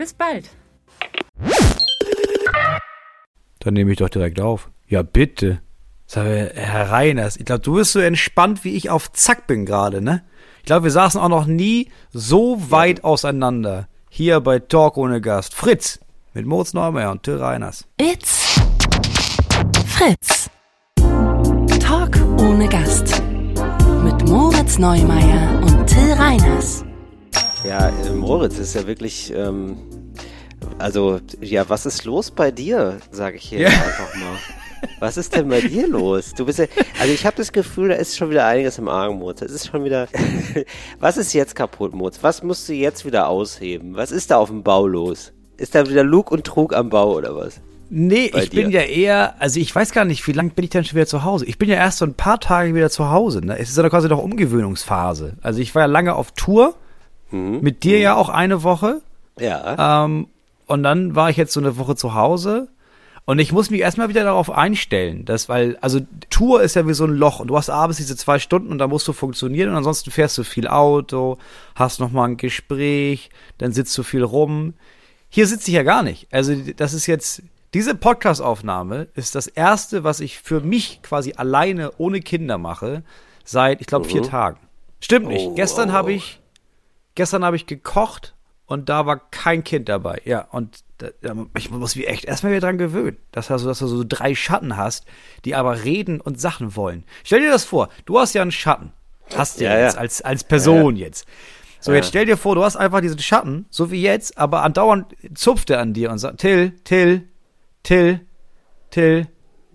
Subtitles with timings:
[0.00, 0.48] Bis bald!
[3.58, 4.70] Dann nehme ich doch direkt auf.
[4.88, 5.60] Ja, bitte.
[6.06, 9.66] Sag mal, Herr Reiners, ich glaube, du bist so entspannt, wie ich auf Zack bin
[9.66, 10.24] gerade, ne?
[10.60, 13.88] Ich glaube, wir saßen auch noch nie so weit auseinander.
[14.08, 15.54] Hier bei Talk ohne Gast.
[15.54, 16.00] Fritz
[16.32, 17.86] mit Moritz Neumeier und Till Reiners.
[18.00, 18.58] It's
[19.86, 20.48] Fritz.
[21.78, 23.22] Talk ohne Gast.
[24.02, 26.86] Mit Moritz Neumeier und Till Reiners.
[27.64, 29.76] Ja, äh, Moritz ist ja wirklich, ähm,
[30.78, 33.68] also, ja, was ist los bei dir, sage ich hier Ja.
[33.68, 34.36] einfach mal.
[34.98, 36.32] Was ist denn bei dir los?
[36.34, 36.64] Du bist ja,
[36.98, 39.42] also ich habe das Gefühl, da ist schon wieder einiges im Argen, Moritz.
[39.42, 40.08] Es ist schon wieder,
[41.00, 42.18] was ist jetzt kaputt, Moritz?
[42.22, 43.94] Was musst du jetzt wieder ausheben?
[43.94, 45.32] Was ist da auf dem Bau los?
[45.58, 47.60] Ist da wieder Lug und Trug am Bau oder was?
[47.90, 48.80] Nee, Bei ich bin dir.
[48.82, 51.24] ja eher, also ich weiß gar nicht, wie lange bin ich denn schon wieder zu
[51.24, 51.44] Hause?
[51.44, 53.44] Ich bin ja erst so ein paar Tage wieder zu Hause.
[53.44, 53.58] Ne?
[53.58, 55.34] Es ist ja quasi noch Umgewöhnungsphase.
[55.42, 56.74] Also ich war ja lange auf Tour,
[57.30, 59.00] mit dir ja auch eine Woche.
[59.38, 60.04] Ja.
[60.04, 60.28] Ähm,
[60.66, 62.68] und dann war ich jetzt so eine Woche zu Hause.
[63.26, 66.00] Und ich muss mich erstmal wieder darauf einstellen, dass, weil, also
[66.30, 68.78] Tour ist ja wie so ein Loch und du hast abends diese zwei Stunden und
[68.78, 71.38] da musst du funktionieren und ansonsten fährst du viel Auto,
[71.76, 74.74] hast nochmal ein Gespräch, dann sitzt du viel rum.
[75.28, 76.26] Hier sitze ich ja gar nicht.
[76.32, 77.42] Also das ist jetzt,
[77.72, 83.04] diese Podcast-Aufnahme ist das erste, was ich für mich quasi alleine ohne Kinder mache,
[83.44, 84.58] seit, ich glaube, vier Tagen.
[85.00, 85.46] Stimmt nicht.
[85.46, 85.92] Oh, Gestern oh.
[85.92, 86.39] habe ich,
[87.14, 88.34] gestern habe ich gekocht
[88.66, 90.20] und da war kein Kind dabei.
[90.24, 91.08] Ja, und da,
[91.56, 94.76] ich muss mich echt erstmal wieder dran gewöhnen, dass, du, dass du so drei Schatten
[94.76, 95.06] hast,
[95.44, 97.04] die aber reden und Sachen wollen.
[97.24, 98.92] Stell dir das vor, du hast ja einen Schatten.
[99.34, 100.00] Hast du Ja, jetzt ja.
[100.00, 101.26] als, als Person jetzt.
[101.80, 101.96] So, Ja.
[101.98, 105.70] jetzt stell dir vor, du hast einfach diesen Schatten, so wie jetzt, aber andauernd zupft
[105.70, 107.28] er an dir und sagt, Till, Till,
[107.82, 108.20] Till,
[108.90, 109.26] Till,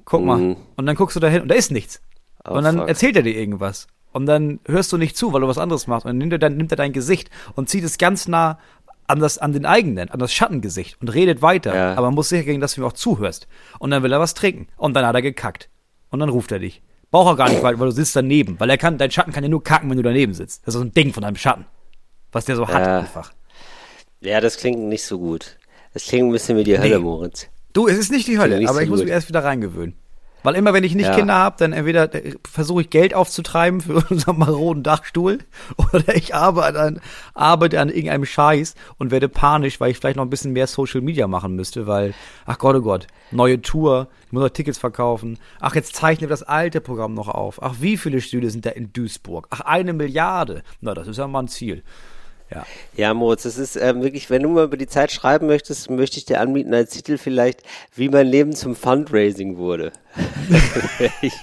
[0.04, 0.38] guck mal.
[0.38, 0.58] Mhm.
[0.76, 2.02] Und dann guckst du da hin und da ist nichts.
[2.48, 2.88] Oh, und dann fuck.
[2.88, 3.88] erzählt er dir irgendwas.
[4.16, 6.06] Und dann hörst du nicht zu, weil du was anderes machst.
[6.06, 8.60] Und dann nimmt er, dann nimmt er dein Gesicht und zieht es ganz nah
[9.08, 11.76] an, das, an den eigenen, an das Schattengesicht und redet weiter.
[11.76, 11.92] Ja.
[11.96, 13.48] Aber man muss sicher gehen, dass du ihm auch zuhörst.
[13.78, 14.68] Und dann will er was trinken.
[14.78, 15.70] Und dann hat er gekackt.
[16.12, 16.82] Und dann ruft er dich.
[17.12, 18.58] Braucht er gar nicht, weil, weil du sitzt daneben.
[18.58, 20.66] Weil er kann, dein Schatten kann ja nur kacken, wenn du daneben sitzt.
[20.66, 21.66] Das ist so ein Ding von deinem Schatten.
[22.32, 23.00] Was der so hat Ja.
[23.00, 23.34] einfach.
[24.22, 25.58] Ja, das klingt nicht so gut.
[25.94, 27.04] Das klingt ein bisschen wie die Hölle, Nee.
[27.04, 27.48] Moritz.
[27.74, 29.06] Du, es ist nicht die Hölle, Nicht aber so ich muss gut.
[29.08, 29.96] mich erst wieder reingewöhnen.
[30.46, 31.16] Weil immer, wenn ich nicht Ja.
[31.16, 35.40] Kinder habe, dann entweder äh, versuche ich Geld aufzutreiben für unseren maroden Dachstuhl
[35.78, 37.02] oder ich arbeite an,
[37.34, 41.02] arbeite an irgendeinem Scheiß und werde panisch, weil ich vielleicht noch ein bisschen mehr Social
[41.02, 42.14] Media machen müsste, weil,
[42.46, 45.40] ach Gott, oh Gott, neue Tour, ich muss noch Tickets verkaufen.
[45.60, 47.62] Ach, jetzt zeichnen wir das alte Programm noch auf.
[47.62, 49.48] Ach, wie viele Stühle sind da in Duisburg?
[49.50, 50.62] Ach, eine Milliarde.
[50.82, 51.84] Na, das ist ja mal ein Ziel.
[52.56, 52.66] Ja.
[52.96, 56.18] Ja, Moritz, das ist ähm, wirklich, wenn du mal über die Zeit schreiben möchtest, möchte
[56.18, 57.62] ich dir anbieten als Titel vielleicht,
[57.94, 59.92] wie mein Leben zum Fundraising wurde.
[60.98, 61.34] Würde ich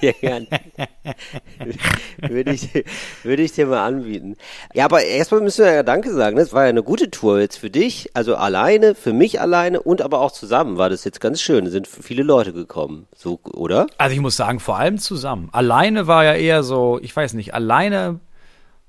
[2.28, 2.84] würde ich,
[3.22, 4.36] würde ich dir mal anbieten.
[4.72, 6.36] Ja, aber erstmal müssen wir ja Danke sagen.
[6.36, 10.00] Das war ja eine gute Tour jetzt für dich, also alleine, für mich alleine und
[10.00, 11.66] aber auch zusammen war das jetzt ganz schön.
[11.66, 13.86] Es sind viele Leute gekommen, so, oder?
[13.98, 15.50] Also ich muss sagen, vor allem zusammen.
[15.52, 18.20] Alleine war ja eher so, ich weiß nicht, alleine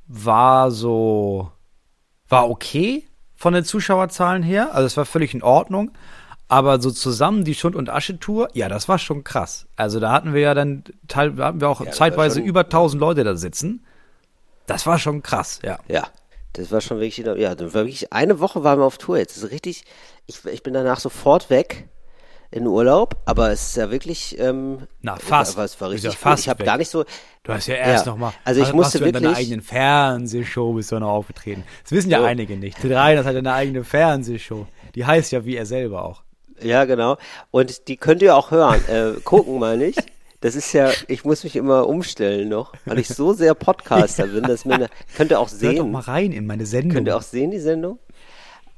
[0.07, 1.51] war so,
[2.33, 3.05] war okay
[3.35, 4.73] von den Zuschauerzahlen her.
[4.73, 5.91] Also es war völlig in Ordnung.
[6.49, 9.65] Aber so zusammen die Schund- und Asche-Tour, ja, das war schon krass.
[9.75, 12.65] Also da hatten wir ja dann, teil, da hatten wir auch war zeitweise schon- über
[12.69, 13.85] 1000 Leute da sitzen.
[14.67, 15.79] Das war schon krass, ja.
[15.87, 16.07] Ja,
[16.53, 19.37] das war schon wirklich, ja, das war wirklich, eine Woche waren wir auf Tour jetzt.
[19.37, 19.83] Das ist richtig,
[20.27, 21.87] ich, ich bin danach sofort weg
[22.53, 25.57] in Urlaub, aber es ist ja wirklich, ähm, Na, fast.
[25.57, 26.39] War Ist richtig ja fast gut.
[26.45, 27.03] Ich habe gar nicht so,
[27.43, 28.11] Du hast ja erst Ja.
[28.13, 31.09] noch mal, Also ich hast- musste du in deiner wirklich- eigenen Fernsehshow bist du noch
[31.09, 31.63] aufgetreten.
[31.83, 32.25] Das wissen ja So.
[32.25, 32.79] einige nicht.
[32.79, 34.65] Til Reiners hat eine eigene Fernsehshow.
[34.95, 36.21] Die heißt ja wie er selber auch.
[36.61, 37.17] ja genau,
[37.51, 39.95] und die könnt ihr auch hören, äh, gucken meine ich.
[40.39, 44.43] Das ist ja, ich muss mich immer umstellen noch, weil ich so sehr Podcaster bin,
[44.43, 46.91] dass mir, eine, könnt ihr auch Hört doch sehen, mal rein in meine Sendung.
[46.93, 47.97] könnt ihr auch sehen, die Sendung?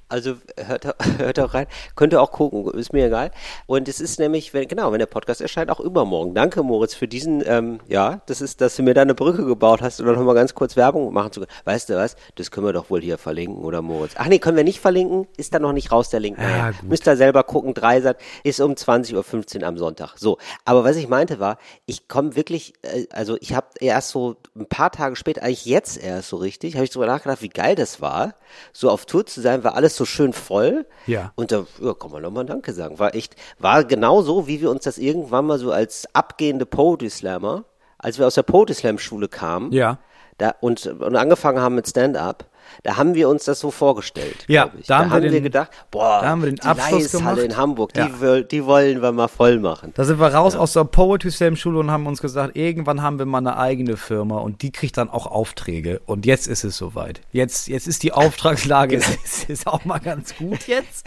[0.07, 0.86] Also hört,
[1.18, 3.31] hört auch rein, könnt ihr auch gucken, ist mir egal.
[3.66, 6.36] Und es ist nämlich, wenn, genau, wenn der Podcast erscheint, auch übermorgen.
[6.36, 9.81] Danke, Moritz, für diesen, ähm, ja, das ist, dass du mir da eine Brücke gebaut
[9.81, 11.52] hast und dann nochmal ganz kurz Werbung machen zu können.
[11.66, 12.16] Weißt du was?
[12.36, 14.13] Das können wir doch wohl hier verlinken, oder Moritz?
[14.18, 15.28] Ach nee, können wir nicht verlinken?
[15.38, 16.38] Ist da noch nicht raus, der Link.
[16.38, 16.90] Ja, Naja, gut.
[16.90, 17.74] müsst ihr selber gucken.
[17.74, 20.13] Dreisat ist um 20.15 Uhr am Sonntag.
[20.18, 21.57] So, aber was ich meinte war,
[21.88, 25.98] ich komme wirklich, äh, also ich habe erst so ein paar Tage später, eigentlich jetzt
[25.98, 28.36] erst so richtig, habe ich drüber nachgedacht, wie geil das war,
[28.72, 30.86] so auf Tour zu sein, weil alles alles so schön voll.
[31.07, 31.31] Ja.
[31.36, 33.00] Und da ja, kann man nochmal Danke sagen.
[33.00, 37.09] War echt, war genau so, wie wir uns das irgendwann mal so als abgehende Poetry
[37.09, 37.65] Slammer,
[37.97, 39.71] als wir aus der Poetry Slam Schule kamen.
[39.71, 40.00] Ja.
[40.38, 42.45] Da, und, und angefangen haben mit Stand-up,
[42.83, 44.45] da haben wir uns das so vorgestellt.
[44.47, 47.38] Ja, da haben wir den- gedacht, boah, da haben wir den die Abschluss gemacht.
[47.39, 48.19] in Hamburg, die, Ja.
[48.19, 49.91] will, die wollen wir mal voll machen.
[49.95, 53.19] Da sind wir raus aus der Poetry Slam Schule und haben uns gesagt, irgendwann haben
[53.19, 56.01] wir mal eine eigene Firma und die kriegt dann auch Aufträge.
[56.06, 57.21] Und jetzt ist es soweit.
[57.31, 61.06] Jetzt, jetzt ist die Auftragslage ist, ist auch mal ganz gut jetzt.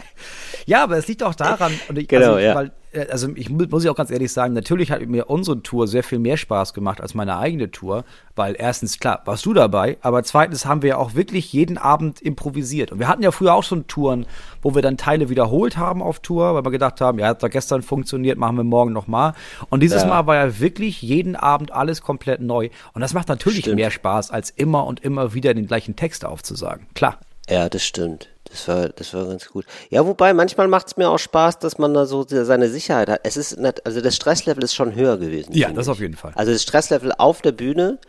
[0.69, 2.53] Ja, aber es liegt auch daran, und ich, Genau, also, ja.
[2.53, 5.63] weil, äh, also ich mu- muss ich auch ganz ehrlich sagen, natürlich hat mir unsere
[5.63, 8.03] Tour sehr viel mehr Spaß gemacht als meine eigene Tour,
[8.35, 12.21] weil erstens, klar, warst du dabei, aber zweitens haben wir ja auch wirklich jeden Abend
[12.21, 12.91] improvisiert.
[12.91, 14.27] Und wir hatten ja früher auch schon Touren,
[14.61, 17.47] wo wir dann Teile wiederholt haben auf Tour, weil wir gedacht haben, ja, hat da
[17.47, 19.33] gestern funktioniert, machen wir morgen nochmal.
[19.69, 20.07] Und dieses Ja.
[20.07, 22.69] Mal war ja wirklich jeden Abend alles komplett neu.
[22.93, 23.77] Und das macht natürlich Stimmt.
[23.77, 26.85] mehr Spaß, als immer und immer wieder den gleichen Text aufzusagen.
[26.93, 27.17] Klar.
[27.49, 28.29] Ja, das stimmt.
[28.51, 29.65] Das war, das war ganz gut.
[29.89, 33.21] Ja, wobei manchmal macht es mir auch Spaß, dass man da so seine Sicherheit hat.
[33.23, 35.53] Es ist nicht, also das Stresslevel ist schon höher gewesen.
[35.53, 35.91] Ja, das ich.
[35.91, 36.31] auf jeden Fall.
[36.35, 37.99] Also das Stresslevel auf der Bühne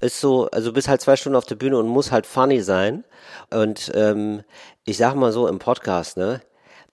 [0.00, 3.04] ist so, also bist halt zwei Stunden auf der Bühne und muss halt funny sein.
[3.50, 4.42] Und ähm,
[4.84, 6.40] ich sag mal so im Podcast, ne?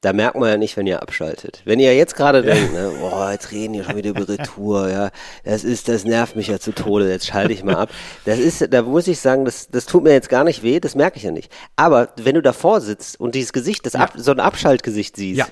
[0.02, 1.64] Da merkt man ja nicht, wenn ihr abschaltet.
[1.66, 5.10] Wenn ihr jetzt gerade denkt, ne, boah, jetzt reden die schon wieder über Retour, ja,
[5.44, 7.90] das ist, das nervt mich ja zu Tode, jetzt schalte ich mal ab.
[8.26, 10.94] Das ist, da muss ich sagen, das, das tut mir jetzt gar nicht weh, das
[10.94, 11.52] merke ich ja nicht.
[11.76, 15.48] Aber wenn du davor sitzt und dieses Gesicht, das ab, so ein Abschaltgesicht siehst, Ja.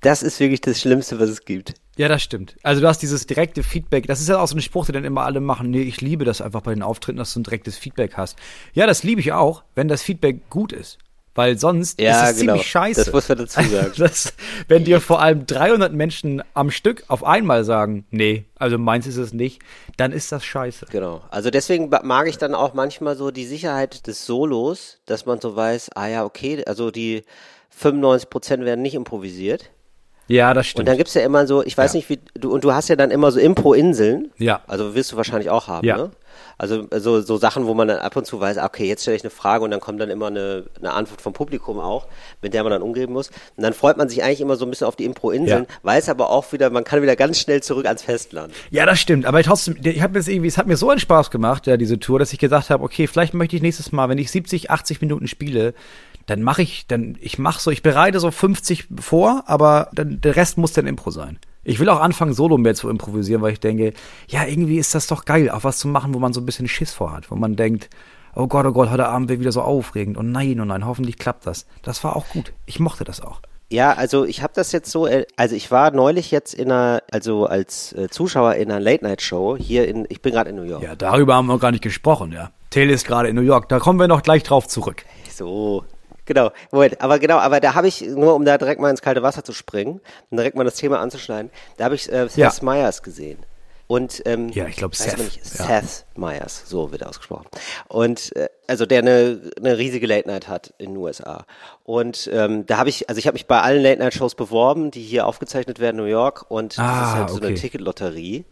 [0.00, 1.74] das ist wirklich das Schlimmste, was es gibt.
[1.98, 2.56] Ja, das stimmt.
[2.62, 4.06] Also du hast dieses direkte Feedback.
[4.06, 5.70] Das ist ja auch so ein Spruch, den dann immer alle machen.
[5.70, 8.38] Nee, ich liebe das einfach bei den Auftritten, dass du ein direktes Feedback hast.
[8.72, 10.96] Ja, das liebe ich auch, wenn das Feedback gut ist.
[11.36, 12.52] Weil sonst Ja, ist es genau.
[12.54, 13.04] ziemlich scheiße.
[13.04, 13.92] Das muss man dazu sagen.
[13.96, 14.32] Das,
[14.66, 19.16] wenn dir vor allem 300 Menschen am Stück auf einmal sagen, nee, also meins ist
[19.18, 19.60] es nicht,
[19.96, 20.86] dann ist das scheiße.
[20.90, 21.22] Genau.
[21.30, 25.54] Also deswegen mag ich dann auch manchmal so die Sicherheit des Solos, dass man so
[25.54, 27.22] weiß, ah ja, okay, also die
[27.70, 29.70] 95 Prozent werden nicht improvisiert.
[30.28, 30.88] Ja, das Und stimmt.
[30.88, 31.98] dann gibt's ja immer so, ich weiß Ja.
[31.98, 34.32] nicht, wie du, und du hast ja dann immer so Impro-Inseln.
[34.38, 34.60] Ja.
[34.66, 35.96] Also wirst du wahrscheinlich auch haben, Ja.
[35.98, 36.10] ne?
[36.58, 39.22] Also so, so Sachen, wo man dann ab und zu weiß, okay, jetzt stelle ich
[39.22, 42.06] eine Frage und dann kommt dann immer eine, eine Antwort vom Publikum auch,
[42.40, 43.28] mit der man dann umgehen muss.
[43.56, 45.74] Und dann freut man sich eigentlich immer so ein bisschen auf die Impro-Inseln, Ja.
[45.82, 48.54] weiß aber auch wieder, man kann wieder ganz schnell zurück ans Festland.
[48.70, 49.26] Ja, das stimmt.
[49.26, 51.98] Aber trotzdem, ich habe jetzt irgendwie, es hat mir so einen Spaß gemacht, ja, diese
[51.98, 55.02] Tour, dass ich gesagt habe, okay, vielleicht möchte ich nächstes Mal, wenn ich 70, 80
[55.02, 55.74] Minuten spiele,
[56.24, 60.36] dann mache ich, dann, ich mache so, ich bereite so 50 vor, aber dann, der
[60.36, 61.38] Rest muss dann Impro sein.
[61.68, 63.92] Ich will auch anfangen, Solo mehr zu improvisieren, weil ich denke,
[64.28, 66.68] ja, irgendwie ist das doch geil, auch was zu machen, wo man so ein bisschen
[66.68, 67.90] Schiss vor hat, wo man denkt,
[68.36, 70.16] oh Gott, oh Gott, heute Abend wird wieder so aufregend.
[70.16, 71.66] Und nein, oh nein, hoffentlich klappt das.
[71.82, 72.52] Das war auch gut.
[72.66, 73.40] Ich mochte das auch.
[73.68, 77.02] Ja, also ich habe das jetzt so, äh, also ich war neulich jetzt in einer,
[77.10, 80.84] also als äh, Zuschauer in einer Late-Night-Show hier in, ich bin gerade in New York.
[80.84, 82.52] Ja, darüber haben wir gar nicht gesprochen, ja.
[82.70, 85.04] Taylor ist gerade in New York, da kommen wir noch gleich drauf zurück.
[85.32, 85.84] So,
[86.26, 86.50] genau.
[86.70, 89.42] Moment, aber genau, aber da habe ich, nur um da direkt mal ins kalte Wasser
[89.44, 90.00] zu springen
[90.30, 92.52] und direkt mal das Thema anzuschneiden, da habe ich äh, Seth Ja.
[92.60, 93.38] Meyers gesehen.
[93.88, 95.64] Und ähm, Ja, ich glaub, weiß Seth, Nicht, ja.
[95.80, 97.46] Seth Meyers, so wird er ausgesprochen.
[97.86, 101.46] Und äh, also der eine, eine riesige Late Night hat in den USA.
[101.84, 104.90] Und ähm, da habe ich, also ich habe mich bei allen Late Night Shows beworben,
[104.90, 106.46] die hier aufgezeichnet werden in New York.
[106.50, 107.54] Und das Ah, ist halt so eine okay.
[107.54, 108.44] Ticketlotterie.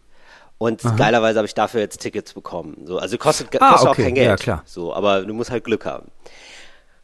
[0.57, 2.83] Und geilerweise habe ich dafür jetzt Tickets bekommen.
[2.85, 4.01] So, also kostet, Ah, kostet okay.
[4.01, 4.27] auch kein Geld.
[4.27, 4.63] Ja, klar.
[4.65, 6.07] So, aber du musst halt Glück haben.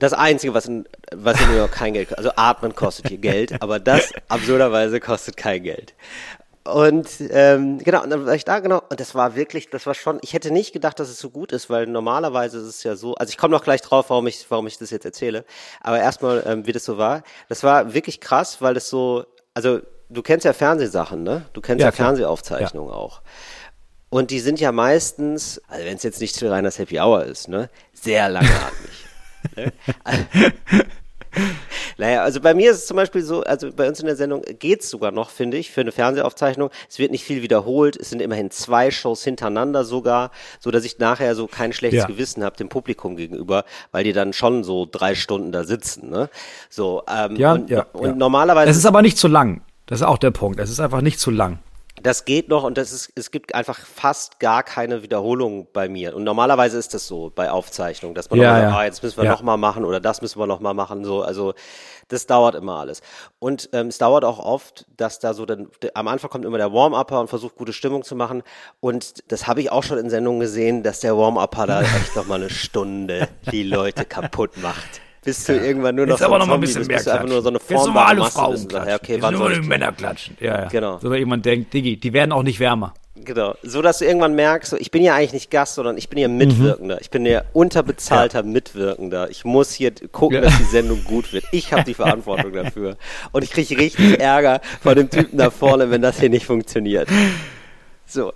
[0.01, 3.19] Das Einzige, was in, was in New York kein Geld kostet, also Atmen kostet hier
[3.19, 5.93] Geld, aber das absurderweise kostet kein Geld.
[6.63, 9.93] Und ähm, genau, und dann war ich da, genau, und das war wirklich, das war
[9.93, 12.95] schon, ich hätte nicht gedacht, dass es so gut ist, weil normalerweise ist es ja
[12.95, 15.45] so, also ich komme noch gleich drauf, warum ich, warum ich das jetzt erzähle,
[15.81, 19.81] aber erstmal, ähm, wie das so war, das war wirklich krass, weil das so, also
[20.09, 21.45] du kennst ja Fernsehsachen, ne?
[21.53, 21.91] Du kennst Ja, ja.
[21.91, 23.21] Fernsehaufzeichnungen auch.
[24.09, 27.49] Und die sind ja meistens, also wenn es jetzt nicht zu reines Happy Hour ist,
[27.49, 29.05] ne, sehr langatmig.
[29.55, 29.71] ne?
[31.97, 34.41] Naja, also bei mir ist es zum Beispiel so, also bei uns in der Sendung
[34.59, 36.69] geht's sogar noch, finde ich, für eine Fernsehaufzeichnung.
[36.89, 40.99] Es wird nicht viel wiederholt, es sind immerhin zwei Shows hintereinander sogar, so dass ich
[40.99, 42.07] nachher so kein schlechtes Ja.
[42.07, 46.29] Gewissen habe dem Publikum gegenüber, weil die dann schon so drei Stunden da sitzen, ne?
[46.69, 47.85] So, ähm, Ja, und, ja.
[47.93, 48.15] und ja.
[48.15, 49.61] normalerweise Es ist aber nicht zu lang.
[49.85, 50.59] Das ist auch der Punkt.
[50.59, 51.59] Es ist einfach nicht zu lang.
[52.03, 56.15] Das geht noch und das ist, es gibt einfach fast gar keine Wiederholung bei mir.
[56.15, 58.69] Und normalerweise ist das so bei Aufzeichnungen, dass man Ja, mal ja.
[58.69, 59.31] sagt, ah, jetzt müssen wir Ja.
[59.31, 61.03] noch mal machen oder das müssen wir noch mal machen.
[61.05, 61.53] So, also
[62.07, 63.01] das dauert immer alles.
[63.39, 66.73] Und ähm, es dauert auch oft, dass da so dann am Anfang kommt immer der
[66.73, 68.41] Warm-Upper und versucht gute Stimmung zu machen.
[68.79, 72.25] Und das habe ich auch schon in Sendungen gesehen, dass der Warm-Upper da echt noch
[72.25, 75.01] mal eine Stunde die Leute kaputt macht.
[75.23, 77.05] Bis du irgendwann nur noch Jetzt aber noch mal ein Zombie bisschen bist, mehr bis
[77.05, 78.89] du einfach nur so eine Jetzt nur mal formbare alle Masse Frauen bist klatschen.
[78.89, 79.59] ja, okay, Jetzt nur die?
[79.61, 80.37] Männer klatschen.
[80.39, 80.67] Ja, ja.
[80.69, 80.99] Genau.
[80.99, 82.93] So, jemand denkt, Diggi, die werden auch nicht wärmer.
[83.23, 83.53] Genau.
[83.61, 86.17] So, dass du irgendwann merkst, so, ich bin ja eigentlich nicht Gast, sondern ich bin
[86.17, 86.99] ja Mitwirkender.
[87.01, 89.29] Ich bin ja unterbezahlter Mitwirkender.
[89.29, 90.41] Ich muss hier gucken, Ja.
[90.41, 91.43] dass die Sendung gut wird.
[91.51, 92.97] Ich habe die Verantwortung dafür.
[93.31, 97.07] Und ich kriege richtig Ärger von dem Typen da vorne, wenn das hier nicht funktioniert.
[98.11, 98.33] So.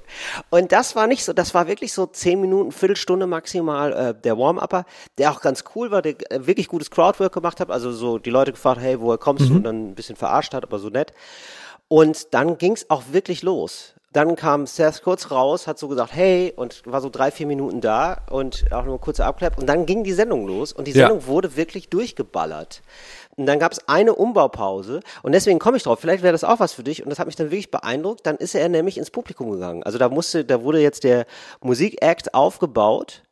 [0.49, 4.37] Und das war nicht so, das war wirklich so zehn Minuten, Viertelstunde maximal äh, der
[4.37, 4.85] Warm-Upper,
[5.17, 7.69] der auch ganz cool war, der äh, wirklich gutes Crowdwork gemacht hat.
[7.69, 9.55] Also so die Leute gefragt, hey, woher kommst du?
[9.55, 11.11] Und dann ein bisschen verarscht hat, aber so nett.
[11.87, 13.93] Und dann ging's auch wirklich los.
[14.13, 17.81] Dann kam Seth kurz raus, hat so gesagt, hey, und war so drei, vier Minuten
[17.81, 19.57] da und auch nur ein kurzer Abklapp.
[19.57, 21.07] Und dann ging die Sendung los und die Ja.
[21.07, 22.81] Sendung wurde wirklich durchgeballert.
[23.37, 25.99] Und dann gab es eine Umbaupause und deswegen komme ich drauf.
[25.99, 28.25] Vielleicht wäre das auch was für dich und das hat mich dann wirklich beeindruckt.
[28.25, 29.83] Dann ist er nämlich ins Publikum gegangen.
[29.83, 31.25] Also da musste, da wurde jetzt der
[31.61, 33.23] Musikact aufgebaut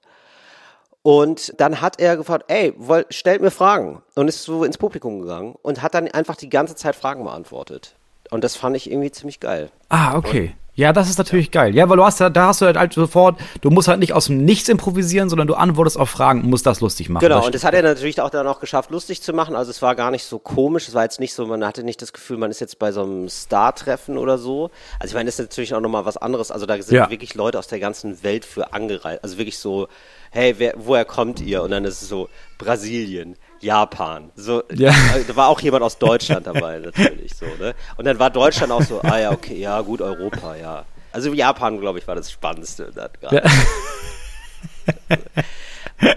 [1.03, 5.21] und dann hat er gefragt, ey, woll, stellt mir Fragen und ist so ins Publikum
[5.21, 7.95] gegangen und hat dann einfach die ganze Zeit Fragen beantwortet.
[8.29, 9.69] Und das fand ich irgendwie ziemlich geil.
[9.89, 10.55] Ah, okay.
[10.75, 11.75] Ja, das ist natürlich geil.
[11.75, 14.13] Ja, weil du hast da, da hast du halt, halt sofort, du musst halt nicht
[14.13, 17.23] aus dem Nichts improvisieren, sondern du antwortest auf Fragen und musst das lustig machen.
[17.23, 19.55] Genau, das und das hat er natürlich auch dann auch geschafft, lustig zu machen.
[19.55, 22.01] Also es war gar nicht so komisch, es war jetzt nicht so, man hatte nicht
[22.01, 24.71] das Gefühl, man ist jetzt bei so einem Star-Treffen oder so.
[24.99, 26.49] Also ich meine, das ist natürlich auch nochmal was anderes.
[26.49, 27.09] Also da sind Ja.
[27.09, 29.23] wirklich Leute aus der ganzen Welt für angereist.
[29.23, 29.87] Also wirklich so,
[30.31, 31.61] hey, wer, woher kommt ihr?
[31.61, 34.31] Und dann ist es so, Brasilien, Japan.
[34.35, 34.93] So, Ja.
[35.27, 37.73] da war auch jemand aus Deutschland dabei, natürlich so, ne?
[37.97, 40.85] Und dann war Deutschland auch so, ah ja, okay, ja, gut, Europa, ja.
[41.11, 42.91] Also Japan, glaube ich, war das Spannendste.
[42.93, 43.43] da gerade.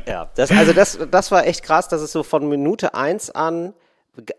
[0.07, 3.73] Ja, das, also das, das war echt krass, dass es so von Minute eins an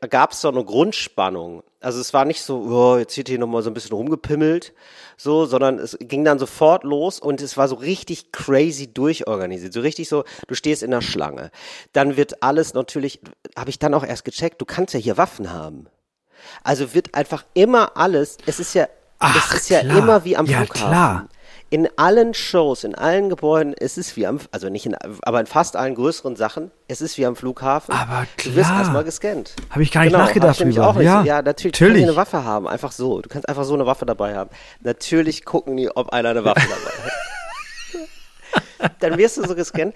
[0.10, 1.64] gab es so eine Grundspannung.
[1.80, 4.74] Also es war nicht so, oh, jetzt wird hier nochmal so ein bisschen rumgepimmelt,
[5.16, 9.74] so, sondern es ging dann sofort los und es war so richtig crazy durchorganisiert.
[9.74, 11.52] So richtig so, du stehst in der Schlange.
[11.94, 13.22] Dann wird alles natürlich,
[13.58, 15.88] habe ich dann auch erst gecheckt, du kannst ja hier Waffen haben.
[16.64, 18.88] Also wird einfach immer alles, es ist ja,
[19.20, 19.98] Ach, es ist ja klar.
[19.98, 20.88] immer wie am Ja, Flughafen.
[20.90, 21.28] klar.
[21.70, 25.48] In allen Shows, in allen Gebäuden, es ist wie am, also nicht in, aber in
[25.48, 27.94] fast allen größeren Sachen, es ist wie am Flughafen.
[27.94, 28.80] Aber Du wirst klar.
[28.80, 29.54] erstmal gescannt.
[29.70, 30.88] Hab ich gar nicht genau, nachgedacht drüber.
[30.88, 31.06] auch nicht.
[31.06, 31.78] Ja, ja natürlich.
[31.78, 32.04] Du natürlich.
[32.06, 33.22] kannst eine Waffe haben, einfach so.
[33.22, 34.50] Du kannst einfach so eine Waffe dabei haben.
[34.82, 37.12] Natürlich gucken die, ob einer eine Waffe dabei hat.
[39.02, 39.94] Dann wirst du so gescannt.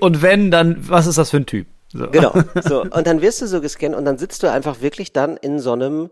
[0.00, 1.66] Und wenn, dann, was ist das für ein Typ?
[1.92, 2.08] So.
[2.10, 2.32] Genau.
[2.62, 5.60] So, und dann wirst du so gescannt und dann sitzt du einfach wirklich dann in
[5.60, 6.10] so einem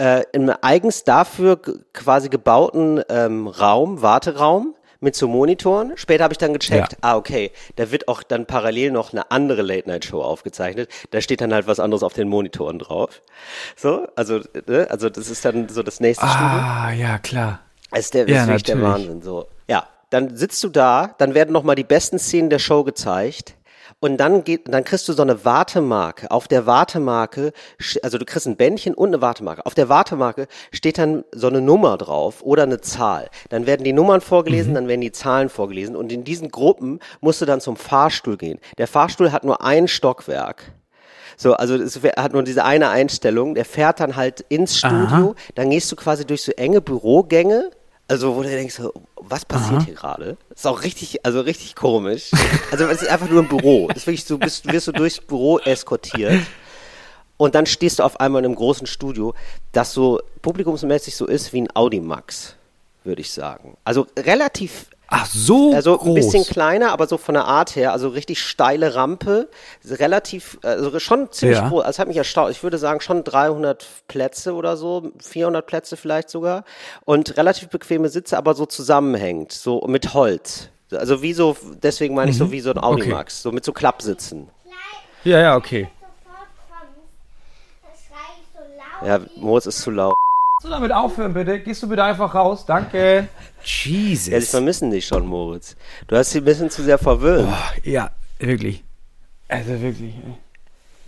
[0.00, 1.60] äh, in einem eigens dafür
[1.92, 5.92] quasi gebauten ähm, Raum, Warteraum mit so Monitoren.
[5.96, 6.98] Später habe ich dann gecheckt, Ja.
[7.02, 10.88] ah okay, da wird auch dann parallel noch eine andere Late Night Show aufgezeichnet.
[11.10, 13.20] Da steht dann halt was anderes auf den Monitoren drauf.
[13.76, 14.86] So, also ne?
[14.90, 16.46] also das ist dann so das nächste Studio.
[16.46, 17.60] Ah, ja, klar.
[17.90, 18.80] Das ist, der, Ja, ist wirklich der.
[18.82, 19.20] Wahnsinn.
[19.22, 19.46] So.
[19.68, 23.54] Ja, dann sitzt du da, dann werden nochmal die besten Szenen der Show gezeigt.
[24.00, 26.30] Und dann geht, dann kriegst du so eine Wartemarke.
[26.30, 27.52] Auf der Wartemarke,
[28.02, 29.64] also du kriegst ein Bändchen und eine Wartemarke.
[29.64, 33.30] Auf der Wartemarke steht dann so eine Nummer drauf oder eine Zahl.
[33.48, 34.74] Dann werden die Nummern vorgelesen, Mhm.
[34.74, 35.96] dann werden die Zahlen vorgelesen.
[35.96, 38.58] Und in diesen Gruppen musst du dann zum Fahrstuhl gehen.
[38.78, 40.72] Der Fahrstuhl hat nur ein Stockwerk.
[41.36, 43.54] So, also es hat nur diese eine Einstellung.
[43.54, 45.34] Der fährt dann halt ins Studio.
[45.56, 47.70] Dann gehst du quasi durch so enge Bürogänge.
[48.06, 48.82] Also wo du denkst,
[49.16, 50.36] was passiert hier gerade?
[50.54, 52.30] Ist auch richtig, also richtig komisch.
[52.70, 53.88] Also es ist einfach nur ein Büro.
[53.88, 56.42] Ist wirklich so, bist, wirst du durchs Büro eskortiert.
[57.36, 59.34] Und dann stehst du auf einmal in einem großen Studio,
[59.72, 62.56] das so publikumsmäßig so ist wie ein Audimax,
[63.04, 63.76] würde ich sagen.
[63.84, 66.08] Also relativ Ach, so also groß.
[66.08, 69.48] ein bisschen kleiner, aber so von der Art her, also richtig steile Rampe,
[69.88, 71.68] relativ, also schon ziemlich Ja.
[71.68, 71.82] groß.
[71.84, 72.50] Also, Das hat mich erstaunt.
[72.50, 76.64] Ich würde sagen schon 300 Plätze oder so, 400 Plätze vielleicht sogar
[77.04, 80.70] und relativ bequeme Sitze, aber so zusammenhängend, so mit Holz.
[80.90, 84.48] Also wie so, deswegen meine ich so wie so ein Audimax, so mit so Klappsitzen.
[85.22, 85.88] ja, ja, okay.
[89.04, 90.14] Ja, Moritz ist zu laut.
[90.56, 91.60] Kannst du damit aufhören, bitte?
[91.60, 92.64] Gehst du bitte einfach raus?
[92.64, 93.28] Danke.
[93.64, 94.28] Jesus.
[94.32, 95.76] Ja, sie vermissen dich schon, Moritz.
[96.08, 97.52] Du hast sie ein bisschen zu sehr verwöhnt.
[97.82, 98.82] Ja, wirklich.
[99.48, 100.14] Also wirklich.
[100.14, 100.34] ey.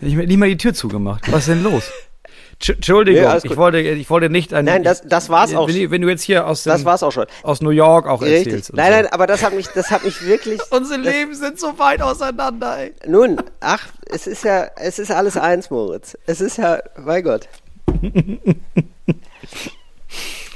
[0.01, 1.31] Nicht, mal- nicht mal die Tür zugemacht.
[1.33, 1.85] Was ist denn los?
[2.61, 4.65] Tsch- Entschuldigung, Nee, ich, wollte, ich wollte nicht ein.
[4.65, 7.03] Nein, das- das war's auch Wenn, du- wenn du jetzt hier aus, Das dem, war's
[7.03, 7.27] auch schon.
[7.43, 8.47] aus New York auch Richtig.
[8.47, 8.73] erzählst.
[8.75, 8.97] Nein, so.
[9.03, 10.61] nein, aber das hat mich, das hat mich wirklich.
[10.71, 12.93] Unsere Leben sind so weit auseinander, ey.
[13.07, 16.17] Nun, ach, es ist ja, es ist alles eins, Moritz.
[16.27, 17.47] Es ist ja, mein Gott.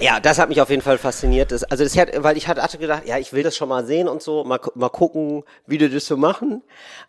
[0.01, 1.53] Ja, das hat mich auf jeden Fall fasziniert.
[1.53, 4.09] Das, also das hat, weil ich hatte gedacht, ja, ich will das schon mal sehen
[4.09, 6.63] und so, mal, mal gucken, wie die das so machen.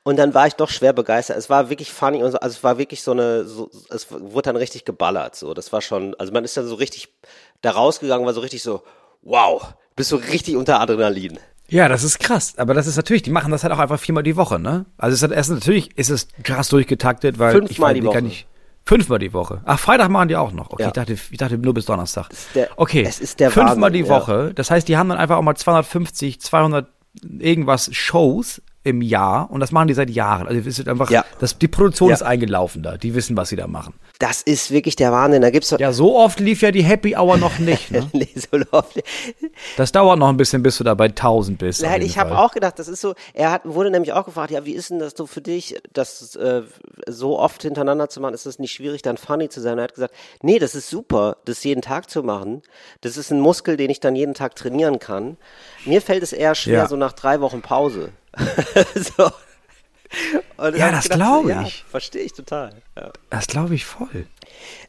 [0.03, 1.37] Und dann war ich doch schwer begeistert.
[1.37, 4.43] Es war wirklich funny und so, also es war wirklich so eine, so, es wurde
[4.43, 5.35] dann richtig geballert.
[5.35, 7.07] So, das war schon, also man ist dann so richtig
[7.61, 8.83] da rausgegangen, war so richtig so,
[9.21, 11.39] wow, bist so richtig unter Adrenalin.
[11.69, 12.55] Ja, das ist krass.
[12.57, 14.85] Aber das ist natürlich, die machen das halt auch einfach viermal die Woche, ne?
[14.97, 18.05] Also es ist halt erst natürlich ist es krass durchgetaktet, weil ich Fünfmal weiß, die
[18.05, 18.15] Woche.
[18.15, 18.47] kann ich
[18.91, 19.61] Fünfmal die Woche.
[19.63, 20.69] Ach, Freitag machen die auch noch.
[20.71, 20.87] Okay, Ja.
[20.87, 22.27] ich, dachte, ich dachte nur bis Donnerstag.
[22.55, 24.09] der- okay, es ist der fünfmal Wahnsinn, die ja.
[24.09, 24.51] Woche.
[24.53, 26.87] Das heißt, die haben dann einfach auch mal 250, 200
[27.39, 30.47] irgendwas Shows im Jahr und das machen die seit Jahren.
[30.47, 31.23] Also es ist einfach, Ja.
[31.39, 32.15] das, die Produktion Ja.
[32.15, 32.97] ist eingelaufen da.
[32.97, 33.93] Die wissen, was sie da machen.
[34.17, 35.41] Das ist wirklich der Wahnsinn.
[35.43, 35.79] Da gibt's doch.
[35.79, 37.91] Ja, so oft lief ja die Happy Hour noch nicht.
[37.91, 38.09] Ne?
[38.13, 39.01] Nee, so läuft-
[39.77, 41.81] Das dauert noch ein bisschen, bis du da bei 1000 bist.
[41.83, 44.65] Nein, ich habe auch gedacht, das ist so, er hat, wurde nämlich auch gefragt, ja,
[44.65, 46.63] wie ist denn das so für dich, das äh,
[47.07, 49.73] so oft hintereinander zu machen, ist das nicht schwierig, dann funny zu sein?
[49.73, 52.61] Und er hat gesagt, nee, das ist super, das jeden Tag zu machen.
[53.01, 55.37] Das ist ein Muskel, den ich dann jeden Tag trainieren kann.
[55.85, 56.87] Mir fällt es eher schwer, Ja.
[56.87, 58.09] so nach drei Wochen Pause.
[58.95, 59.31] so.
[60.59, 61.85] Ja, das gedacht, glaub Ja, ich.
[61.89, 62.73] verstehe ich total.
[62.97, 63.11] Ja.
[63.29, 64.25] Das glaube ich voll.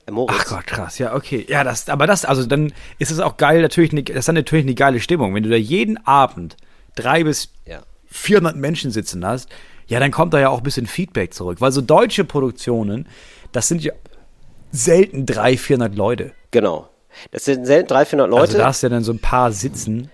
[0.07, 0.99] Äh, Moritz, Ach Gott, krass.
[0.99, 1.47] Ja, okay.
[1.49, 4.35] Ja, das, aber das, also dann ist es auch geil, natürlich, eine, das ist dann
[4.35, 5.35] natürlich eine geile Stimmung.
[5.35, 6.57] Wenn du da jeden Abend
[6.97, 7.83] drei bis Ja.
[8.11, 9.49] 400 Menschen sitzen hast,
[9.87, 11.61] ja, dann kommt da ja auch ein bisschen Feedback zurück.
[11.61, 13.07] Weil so deutsche Produktionen,
[13.53, 13.93] das sind ja
[14.73, 16.33] selten 300, 400 Leute.
[16.51, 16.89] Genau.
[17.31, 18.43] Das sind selten 300, 400 Leute.
[18.43, 20.11] Also da hast du ja dann so ein paar sitzen.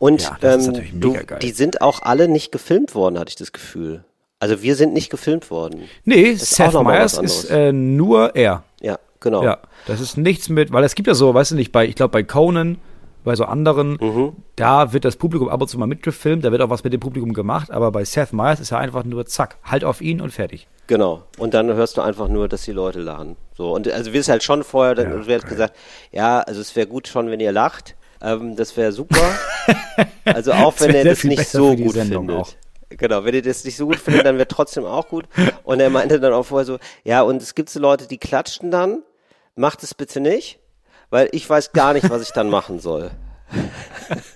[0.00, 3.52] Und Ja, das ähm, du, die sind auch alle nicht gefilmt worden, hatte ich das
[3.52, 4.02] Gefühl.
[4.38, 5.82] Also wir sind nicht gefilmt worden.
[6.04, 8.64] Nee, ist Seth Meyers ist äh, nur er.
[8.80, 9.44] Ja, genau.
[9.44, 11.94] Ja, das ist nichts mit, weil es gibt ja so, weißt du nicht, bei, ich
[11.96, 12.78] glaube bei Conan,
[13.24, 14.32] bei so anderen, Mhm.
[14.56, 17.00] da wird das Publikum ab und zu mal mitgefilmt, da wird auch was mit dem
[17.00, 20.30] Publikum gemacht, aber bei Seth Meyers ist ja einfach nur zack, halt auf ihn und
[20.32, 20.66] fertig.
[20.86, 21.24] Genau.
[21.36, 23.36] Und dann hörst du einfach nur, dass die Leute lachen.
[23.54, 23.74] So.
[23.74, 25.76] Und also wir ist halt schon vorher, dann Ja, wird gesagt,
[26.10, 27.94] ja, also es wäre gut schon, wenn ihr lacht.
[28.22, 29.38] Ähm, das wäre super.
[30.24, 32.46] also auch wenn sehr das nicht so gut Sendung findet.
[32.46, 32.52] auch.
[32.90, 35.26] Genau, wenn ihr das nicht so gut findet, dann wäre trotzdem auch gut.
[35.62, 38.70] Und er meinte dann auch vorher so, ja, und es gibt so Leute, die klatschen
[38.70, 39.02] dann,
[39.54, 40.58] macht es bitte nicht,
[41.08, 43.12] weil ich weiß gar nicht, was ich dann machen soll.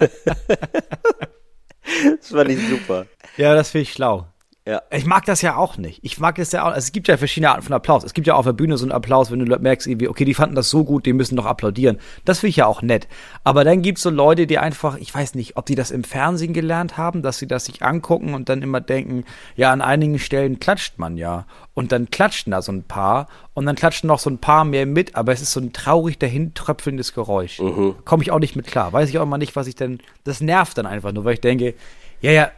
[2.18, 3.06] das fand ich super.
[3.36, 4.26] Ja, das finde ich schlau.
[4.66, 4.80] Ja.
[4.90, 6.00] Ich mag das ja auch nicht.
[6.02, 6.68] Ich mag das ja auch.
[6.68, 8.02] Also es gibt ja verschiedene Arten von Applaus.
[8.02, 10.32] Es gibt ja auf der Bühne so einen Applaus, wenn du merkst, irgendwie, okay, die
[10.32, 11.98] fanden das so gut, die müssen doch applaudieren.
[12.24, 13.06] Das finde ich ja auch nett.
[13.42, 16.54] Aber dann gibt's so Leute, die einfach, ich weiß nicht, ob die das im Fernsehen
[16.54, 20.60] gelernt haben, dass sie das sich angucken und dann immer denken, ja, an einigen Stellen
[20.60, 21.44] klatscht man ja.
[21.74, 24.86] Und dann klatschen da so ein paar und dann klatschen noch so ein paar mehr
[24.86, 27.60] mit, aber es ist so ein traurig dahintröpfelndes Geräusch.
[28.06, 28.94] Komme ich auch nicht mit klar.
[28.94, 29.98] Weiß ich auch immer nicht, was ich denn.
[30.22, 31.74] Das nervt dann einfach nur, weil ich denke,
[32.22, 32.50] ja, ja,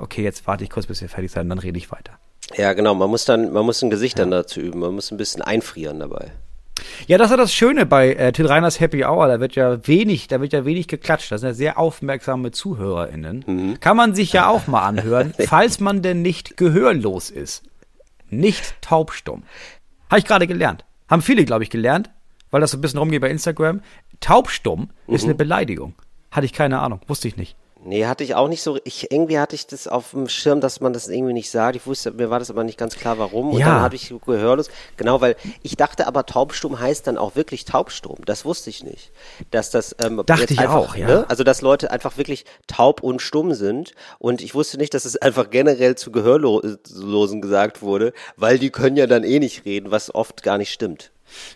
[0.00, 2.12] okay, jetzt warte ich kurz, bis wir fertig sind, dann rede ich weiter.
[2.56, 5.16] Ja, genau, man muss dann, man muss ein Gesicht dann dazu üben, man muss ein
[5.16, 6.32] bisschen einfrieren dabei.
[7.06, 9.28] Ja, das ist ja das Schöne bei äh, Till Reiners Happy Hour.
[9.28, 11.30] Da wird ja wenig, da wird ja wenig geklatscht.
[11.30, 13.78] Das sind ja sehr aufmerksame ZuhörerInnen.
[13.80, 17.64] Kann man sich ja auch mal anhören, falls man denn nicht gehörlos ist.
[18.28, 19.42] Nicht taubstumm.
[20.08, 20.84] Habe ich gerade gelernt.
[21.08, 22.10] Haben viele, glaube ich, gelernt,
[22.50, 23.82] weil das so ein bisschen rumgeht bei Instagram.
[24.20, 25.94] Taubstumm ist eine Beleidigung.
[26.30, 27.56] Hatte ich keine Ahnung, wusste ich nicht.
[27.82, 30.80] Nee, hatte ich auch nicht so, ich, irgendwie hatte ich das auf dem Schirm, dass
[30.80, 31.76] man das irgendwie nicht sagt.
[31.76, 33.50] Ich wusste, mir war das aber nicht ganz klar, warum.
[33.50, 33.66] Und Ja.
[33.66, 34.68] dann habe ich gehörlos.
[34.98, 38.16] Genau, weil ich dachte aber taubstumm heißt dann auch wirklich taubstumm.
[38.26, 39.12] Das wusste ich nicht.
[39.50, 41.06] Dass das, ähm, Dachte jetzt ich einfach, auch, ja.
[41.06, 41.24] Ne?
[41.28, 43.94] Also, dass Leute einfach wirklich taub und stumm sind.
[44.18, 48.96] Und ich wusste nicht, dass es einfach generell zu Gehörlosen gesagt wurde, weil die können
[48.96, 51.12] ja dann eh nicht reden, was oft gar nicht stimmt.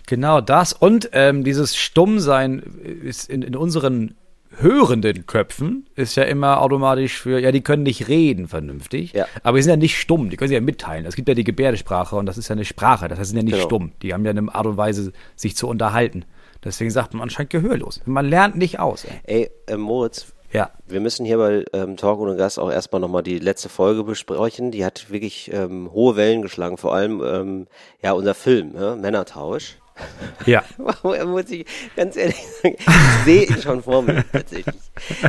[0.07, 2.61] Genau das und ähm, dieses Stummsein
[3.03, 4.17] ist in, in unseren
[4.59, 9.27] hörenden Köpfen ist ja immer automatisch für, ja, die können nicht reden vernünftig, Ja.
[9.43, 11.07] aber die sind ja nicht stumm, die können sich ja mitteilen.
[11.07, 13.39] Es gibt ja die Gebärdensprache und das ist ja eine Sprache, das heißt, sie sind
[13.39, 13.67] ja nicht Genau.
[13.67, 13.93] stumm.
[14.03, 16.25] Die haben ja eine Art und Weise, sich zu unterhalten.
[16.63, 18.01] Deswegen sagt man anscheinend gehörlos.
[18.07, 19.21] Man lernt nicht aus, ey.
[19.25, 20.71] Ey, äh, Moritz, Ja.
[20.87, 24.71] Wir müssen hier bei ähm, Talk ohne Gast auch erstmal nochmal die letzte Folge besprechen.
[24.71, 27.67] Die hat wirklich ähm, hohe Wellen geschlagen, vor allem ähm,
[28.03, 28.97] ja unser Film, ne?
[29.01, 29.79] Männertausch.
[30.47, 30.63] Ja.
[31.27, 31.65] Muss ich
[31.97, 34.75] ganz ehrlich sagen, ich sehe ihn schon vor mir tatsächlich.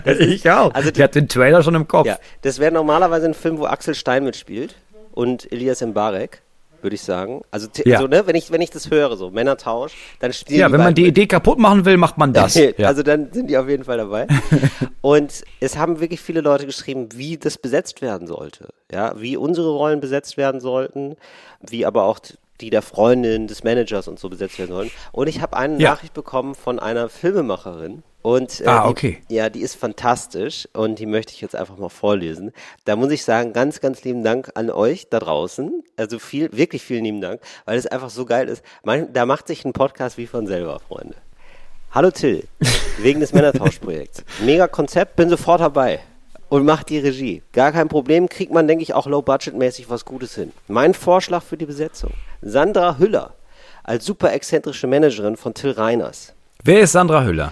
[0.04, 0.74] Das ist- ich auch.
[0.74, 2.08] Also ich hatte den Trailer schon im Kopf.
[2.08, 4.76] ja, das wäre normalerweise ein Film, wo Axel Stein mitspielt
[5.14, 6.42] und Elias Mbarek,
[6.82, 7.44] würde ich sagen.
[7.52, 7.98] Also, Ja.
[7.98, 10.82] also ne, wenn ich wenn ich das höre, so Männertausch, dann spielen Ja, die wenn
[10.82, 11.12] man die mit.
[11.12, 12.56] Idee kaputt machen will, macht man das.
[12.78, 12.88] Ja.
[12.88, 14.28] Also dann sind die auf jeden Fall dabei.
[15.02, 18.70] Und es haben wirklich viele Leute geschrieben, wie das besetzt werden sollte.
[18.92, 21.16] Ja, wie unsere Rollen besetzt werden sollten,
[21.62, 22.20] wie aber auch
[22.62, 24.92] die der Freundin, des Managers und so besetzt werden sollen.
[25.12, 25.92] Und ich habe eine Ja.
[25.92, 28.04] Nachricht bekommen von einer Filmemacherin.
[28.22, 29.18] Und äh, Ah, die- okay.
[29.30, 32.52] ja, die ist fantastisch und die möchte ich jetzt einfach mal vorlesen.
[32.86, 35.84] Da muss ich sagen, ganz, ganz lieben Dank an euch da draußen.
[35.96, 38.64] Also viel, wirklich vielen lieben Dank, weil es einfach so geil ist.
[38.84, 41.16] Man, da macht sich ein Podcast wie von selber, Freunde.
[41.92, 42.46] Hallo Till,
[42.98, 44.24] wegen des Männertauschprojekts.
[44.44, 46.00] Mega Konzept, bin sofort dabei.
[46.56, 47.44] Und macht die Regie.
[47.52, 50.54] Gar kein Problem, kriegt man, denke ich, auch low-budget-mäßig was Gutes hin.
[50.70, 52.12] Mein Vorschlag für die Besetzung.
[52.42, 53.34] Sandra Hüller
[53.84, 56.34] als super exzentrische Managerin von Till Reiners.
[56.64, 57.52] Wer ist Sandra Hüller?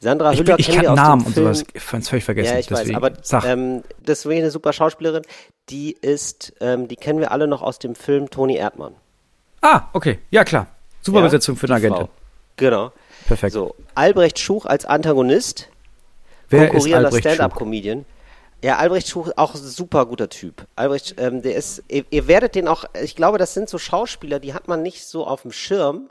[0.00, 2.54] Sandra Ich, Hüller bin, ich kann Namen und sowas völlig vergessen.
[2.54, 2.96] Ja, ich weiß, deswegen.
[2.96, 3.44] aber Sag.
[3.44, 5.22] ähm, wirklich eine super Schauspielerin.
[5.68, 8.94] Die ist, ähm, die kennen wir alle noch aus dem Film Toni Erdmann.
[9.60, 10.20] Ah, okay.
[10.30, 10.68] Ja, klar.
[11.02, 12.06] Super Ja, Besetzung für eine Agentin.
[12.06, 12.10] Frau.
[12.56, 12.92] Genau.
[13.26, 13.52] Perfekt.
[13.52, 15.68] So, Albrecht Schuch als Antagonist,
[16.48, 17.12] Wer konkurrierender?
[17.18, 18.04] Stand-Up-Comedian.
[18.64, 20.66] Ja, Albrecht Schuch, auch super guter Typ.
[20.76, 24.40] Albrecht, ähm, der ist, ihr, ihr werdet den auch, ich glaube, das sind so Schauspieler,
[24.40, 26.08] die hat man nicht so auf dem Schirm,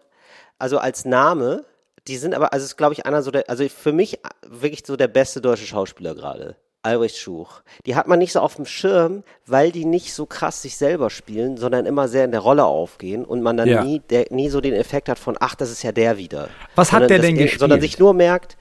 [0.60, 1.65] also als Name.
[2.08, 4.95] Die sind aber, also ist, glaube ich, einer so der, also für mich wirklich so
[4.95, 6.56] der beste deutsche Schauspieler gerade.
[6.84, 7.62] Albrecht Schuch.
[7.88, 11.10] Die hat man nicht so auf dem Schirm, weil die nicht so krass sich selber
[11.10, 13.84] spielen, sondern immer sehr in der Rolle aufgehen und man dann Ja.
[13.84, 16.50] nie, der, nie so den Effekt hat von, ach, das ist ja der wieder.
[16.76, 17.91] Was hat Sondern der das denn in- Sondern gespielt?
[17.93, 18.56] sich nur merkt,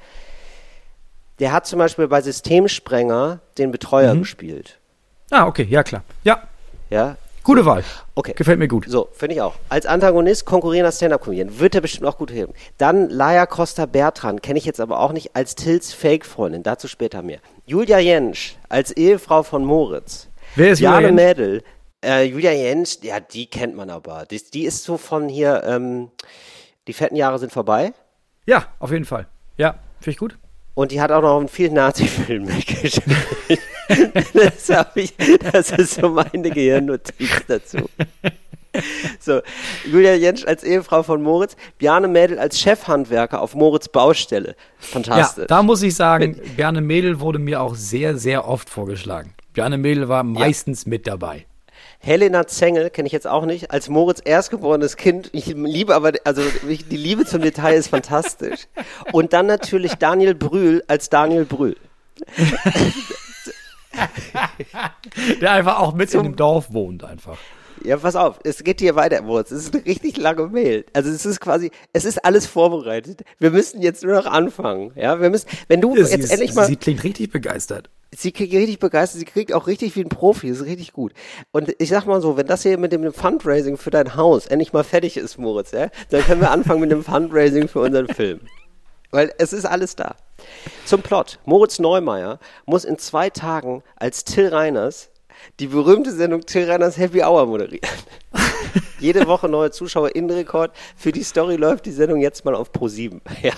[1.41, 4.21] der hat zum Beispiel bei Systemsprenger den Betreuer Mhm.
[4.21, 4.79] gespielt.
[5.31, 5.67] Ah, okay.
[5.69, 6.03] Ja, klar.
[6.23, 6.43] Ja,
[6.91, 7.83] Ja, gute Wahl.
[8.15, 8.35] Okay.
[8.37, 8.85] Gefällt mir gut.
[8.89, 9.55] so, finde ich auch.
[9.69, 12.55] Als Antagonist konkurrierender Stand-Up-Comedian wird er bestimmt auch gut helfen.
[12.79, 17.23] Dann Laia Costa Bertran, kenne ich jetzt aber auch nicht, als Tills Fake-Freundin, dazu später
[17.23, 17.39] mehr.
[17.67, 20.29] Julia Jentsch als Ehefrau von Moritz.
[20.55, 21.25] Wer ist Julia Jane Jentsch?
[21.39, 21.63] Mädel.
[22.05, 24.27] Äh, Julia Jentsch, ja, die kennt man aber.
[24.31, 26.11] Die, die ist so von hier, ähm,
[26.87, 27.93] die fetten Jahre sind vorbei.
[28.47, 29.27] Ja, auf jeden Fall.
[29.57, 30.37] Ja, finde ich gut.
[30.75, 33.61] Und die hat auch noch in vielen Nazi-Filmen mitgespielt.
[34.33, 35.15] das, ich,
[35.53, 37.89] das ist so meine Gehirnnotiz dazu.
[39.21, 39.41] So,
[39.91, 44.57] Julia Jentsch als Ehefrau von Moritz, Bjarne Mädel als Chefhandwerker auf Moritz Baustelle.
[44.79, 45.43] Fantastisch.
[45.43, 49.35] Ja, da muss ich sagen, Bjarne Mädel wurde mir auch sehr, sehr oft vorgeschlagen.
[49.53, 51.47] Bjarne Mädel war meistens mit dabei.
[52.05, 55.31] Helena Zengel kenne ich jetzt auch nicht, als Moritz erstgeborenes Kind.
[55.33, 58.67] Ich liebe aber, also ich, die Liebe zum Detail ist fantastisch.
[59.13, 61.77] Und dann natürlich Daniel Brühl als Daniel Brühl.
[65.41, 67.39] Der einfach auch mit in dem Dorf wohnt einfach.
[67.85, 69.51] Ja, pass auf, es geht hier weiter, Moritz.
[69.51, 70.85] Es ist eine richtig lange Mail.
[70.93, 73.23] Also es ist quasi, es ist alles vorbereitet.
[73.39, 74.93] Wir müssen jetzt nur noch anfangen.
[74.95, 77.91] Ja, wir müssen, wenn du Sie, jetzt ist- endlich mal, sie klingt richtig begeistert.
[78.17, 81.13] Sie kriegt richtig begeistert, sie kriegt auch richtig wie ein Profi, ist richtig gut.
[81.53, 84.73] Und ich sag mal so, wenn das hier mit dem Fundraising für dein Haus endlich
[84.73, 88.41] mal fertig ist, Moritz, ja, dann können wir anfangen mit dem Fundraising für unseren Film.
[89.11, 90.17] Weil es ist alles da.
[90.85, 91.39] Zum Plot.
[91.45, 95.11] Moritz Neumeier muss in zwei Tagen als Till Reiners
[95.61, 97.89] die berühmte Sendung Till Reiners Happy Hour moderieren.
[99.05, 100.73] Jede Woche neue Zuschauer in Rekord.
[100.97, 103.21] Für die Story läuft die Sendung jetzt mal auf Pro 7.
[103.43, 103.53] Ja,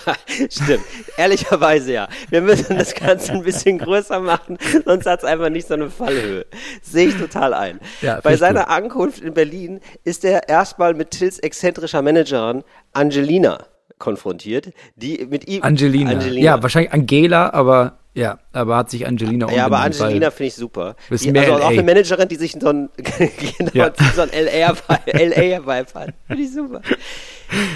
[0.49, 0.83] stimmt.
[1.15, 2.09] Ehrlicherweise ja.
[2.29, 5.89] Wir müssen das Ganze ein bisschen größer machen, sonst hat es einfach nicht so eine
[5.89, 6.45] Fallhöhe.
[6.81, 7.79] Sehe ich total ein.
[8.01, 8.69] Ja, Bei seiner gut.
[8.69, 13.67] Ankunft in Berlin ist er erstmal mit Tills exzentrischer Managerin Angelina
[13.99, 16.11] konfrontiert, die mit ihm Angelina.
[16.11, 16.43] Angelina.
[16.43, 20.95] Ja, wahrscheinlich Angela, aber ja, aber hat sich Angelina Ja, aber Angelina finde ich super.
[21.09, 21.67] Ist Die, also auch LA.
[21.67, 23.91] eine Managerin, die sich so ein, genau, Ja.
[24.15, 26.13] so ein LA-Vibe hat.
[26.25, 26.81] Finde ich super.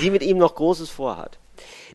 [0.02, 1.38] Die mit ihm noch Großes vorhat.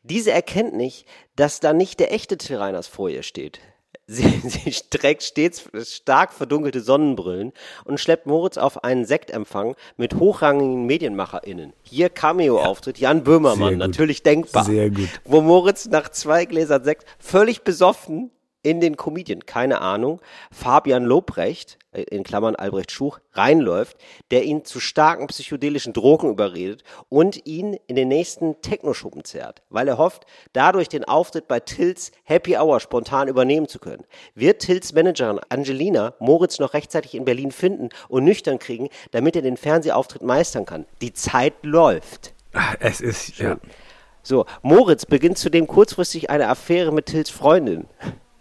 [0.05, 3.59] Diese erkennt nicht, dass da nicht der echte Till Reiners vor ihr steht.
[4.07, 7.53] Sie, sie trägt stets stark verdunkelte Sonnenbrillen
[7.85, 11.73] und schleppt Moritz auf einen Sektempfang mit hochrangigen MedienmacherInnen.
[11.83, 14.65] Hier Cameo-Auftritt Jan Böhmermann, natürlich denkbar.
[14.65, 15.09] Sehr gut.
[15.25, 18.31] Wo Moritz nach zwei Gläsern Sekt völlig besoffen
[18.67, 23.97] in den Comedian, keine Ahnung, Fabian Lobrecht, äh, in Klammern Albrecht Schuch, reinläuft,
[24.33, 29.87] der ihn zu starken psychedelischen Drogen überredet und ihn in den nächsten Techno-Schuppen zerrt, weil
[29.87, 34.03] er hofft, dadurch den Auftritt bei Tills Happy Hour spontan übernehmen zu können.
[34.35, 39.43] Wird Tills Managerin Angelina Moritz noch rechtzeitig in Berlin finden und nüchtern kriegen, damit er
[39.43, 40.87] den Fernsehauftritt meistern kann?
[41.01, 42.35] Die Zeit läuft.
[42.81, 43.59] Es ist, ja.
[44.25, 47.87] So, Moritz beginnt zudem kurzfristig eine Affäre mit Tills Freundin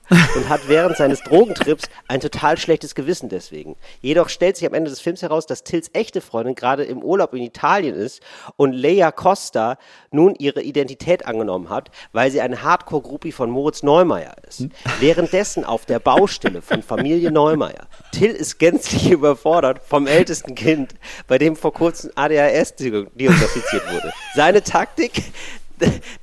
[0.36, 3.76] und hat während seines Drogentrips ein total schlechtes Gewissen deswegen.
[4.02, 7.34] Jedoch stellt sich am Ende des Films heraus, dass Tills echte Freundin gerade im Urlaub
[7.34, 8.22] in Italien ist
[8.56, 9.78] und Leia Costa
[10.12, 14.68] nun ihre Identität angenommen hat, weil sie ein Hardcore-Groupie von Moritz Neumeier ist.
[15.00, 17.88] Währenddessen auf der Baustelle von Familie Neumeier.
[18.12, 20.96] Till ist gänzlich überfordert vom ältesten Kind,
[21.28, 24.14] bei dem vor kurzem ADHS diagnostiziert wurde.
[24.36, 25.24] Seine Taktik,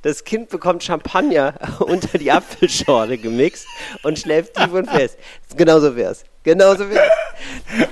[0.01, 3.65] das Kind bekommt Champagner unter die Apfelschorle gemixt
[4.03, 5.17] und schläft tief und fest.
[5.55, 6.23] Genauso wär's.
[6.43, 7.11] Genauso wär's.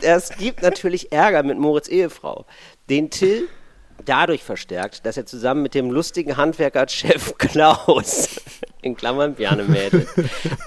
[0.02, 2.46] Es gibt natürlich Ärger mit Moritz Ehefrau,
[2.90, 3.48] den Till
[4.06, 8.42] dadurch verstärkt, dass er zusammen mit dem lustigen Handwerker Chef Klaus,
[8.82, 10.08] in Klammern Bjarne Mädel,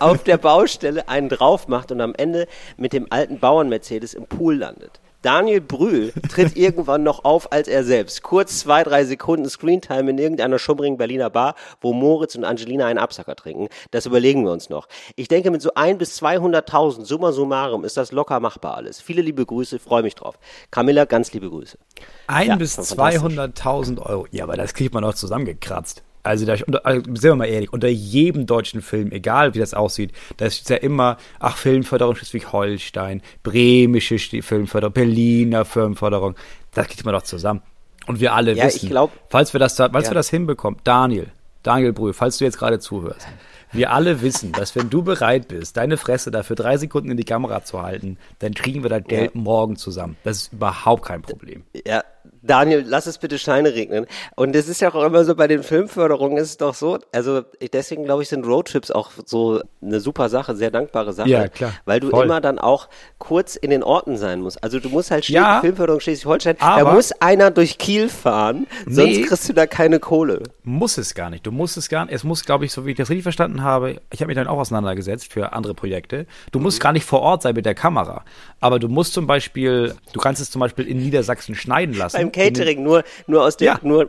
[0.00, 4.56] auf der Baustelle einen drauf macht und am Ende mit dem alten Bauern-Mercedes im Pool
[4.56, 5.00] landet.
[5.24, 8.22] Daniel Brühl tritt irgendwann noch auf als er selbst.
[8.22, 12.98] Kurz zwei, drei Sekunden Screentime in irgendeiner schummrigen Berliner Bar, wo Moritz und Angelina einen
[12.98, 13.68] Absacker trinken.
[13.90, 14.86] Das überlegen wir uns noch.
[15.16, 19.00] Ich denke, mit so ein bis 200.000 summa summarum ist das locker machbar alles.
[19.00, 20.38] Viele liebe Grüße, freue mich drauf.
[20.70, 21.78] Camilla, ganz liebe Grüße.
[22.26, 23.22] Ein Ja, bis schon fantastisch.
[23.22, 24.26] 200.000 Euro.
[24.30, 26.02] Ja, aber das kriegt man doch zusammengekratzt.
[26.24, 30.10] Also, da, also, sind wir mal ehrlich, unter jedem deutschen Film, egal wie das aussieht,
[30.38, 36.34] da ist ja immer, ach, Filmförderung Schleswig-Holstein, bremische Filmförderung, Berliner Filmförderung,
[36.72, 37.62] das kriegt man doch zusammen.
[38.06, 40.10] Und wir alle Ja, ich wissen, glaub- falls wir das, falls Ja.
[40.10, 41.26] wir das hinbekommen, Daniel,
[41.62, 43.26] Daniel Brühl, falls du jetzt gerade zuhörst,
[43.72, 47.24] wir alle wissen, dass wenn du bereit bist, deine Fresse dafür drei Sekunden in die
[47.24, 50.16] Kamera zu halten, dann kriegen wir das Geld morgen zusammen.
[50.24, 51.64] Das ist überhaupt kein Problem.
[51.86, 52.04] Ja,
[52.46, 54.06] Daniel, lass es bitte Scheine regnen.
[54.36, 57.42] Und es ist ja auch immer so bei den Filmförderungen ist es doch so, also
[57.72, 61.28] deswegen glaube ich, sind Roadtrips auch so eine super Sache, sehr dankbare Sache.
[61.28, 61.72] Ja, klar.
[61.84, 62.24] Weil du Voll.
[62.24, 64.62] immer dann auch kurz in den Orten sein musst.
[64.62, 65.60] Also du musst halt Schleswig, Ja.
[65.60, 69.22] Filmförderung Schleswig-Holstein, da muss einer durch Kiel fahren, sonst Nee.
[69.22, 70.42] kriegst du da keine Kohle.
[70.62, 71.46] Muss es gar nicht.
[71.46, 72.14] Du musst es gar nicht.
[72.14, 74.46] Es muss, glaube ich, so wie ich das richtig verstanden habe, ich habe mich dann
[74.46, 76.26] auch auseinandergesetzt für andere Projekte.
[76.52, 78.24] Du musst gar nicht vor Ort sein mit der Kamera.
[78.60, 82.16] Aber du musst zum Beispiel, du kannst es zum Beispiel in Niedersachsen schneiden lassen.
[82.16, 83.78] Beim Catering nur, nur aus der, Ja.
[83.82, 84.08] nur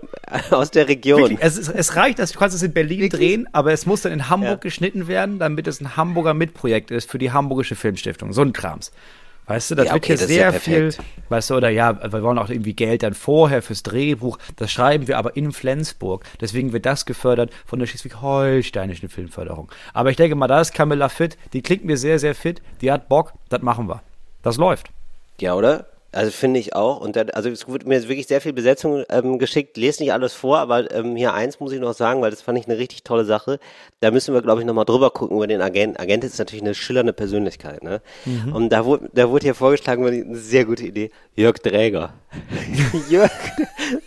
[0.51, 1.21] aus der Region.
[1.21, 4.11] Wirklich, es, es reicht, dass du kannst es in Berlin drehen, aber es muss dann
[4.11, 4.55] in Hamburg Ja.
[4.55, 8.33] geschnitten werden, damit es ein Hamburger Mitprojekt ist für die Hamburgische Filmstiftung.
[8.33, 8.91] So ein Krams.
[9.47, 10.95] Weißt du, das Ja, wird okay, hier das ist ja sehr viel,
[11.29, 14.39] weißt du, oder ja, wir wollen auch irgendwie Geld dann vorher fürs Drehbuch.
[14.55, 16.23] Das schreiben wir aber in Flensburg.
[16.41, 19.71] Deswegen wird das gefördert von der Schleswig-Holsteinischen Filmförderung.
[19.93, 21.37] Aber ich denke mal, da ist Camilla fit.
[21.53, 22.59] Die klingt mir sehr, sehr fit.
[22.81, 23.33] Die hat Bock.
[23.49, 24.01] Das machen wir.
[24.41, 24.89] Das läuft.
[25.39, 25.85] Ja, oder?
[26.15, 27.01] Also finde ich auch.
[27.01, 29.75] Und dann, also es wird mir jetzt wirklich sehr viel Besetzung ähm, geschickt.
[29.75, 32.57] Lese nicht alles vor, aber ähm, hier eins muss ich noch sagen, weil das fand
[32.57, 33.59] ich eine richtig tolle Sache.
[33.99, 35.97] Da müssen wir, glaube ich, nochmal drüber gucken über den Agenten.
[35.97, 38.01] Agent ist natürlich eine schillernde Persönlichkeit, ne?
[38.53, 41.11] Und da wurde, da wurde hier vorgeschlagen, eine sehr gute Idee.
[41.35, 42.13] Jörg Dräger.
[43.09, 43.31] Jörg,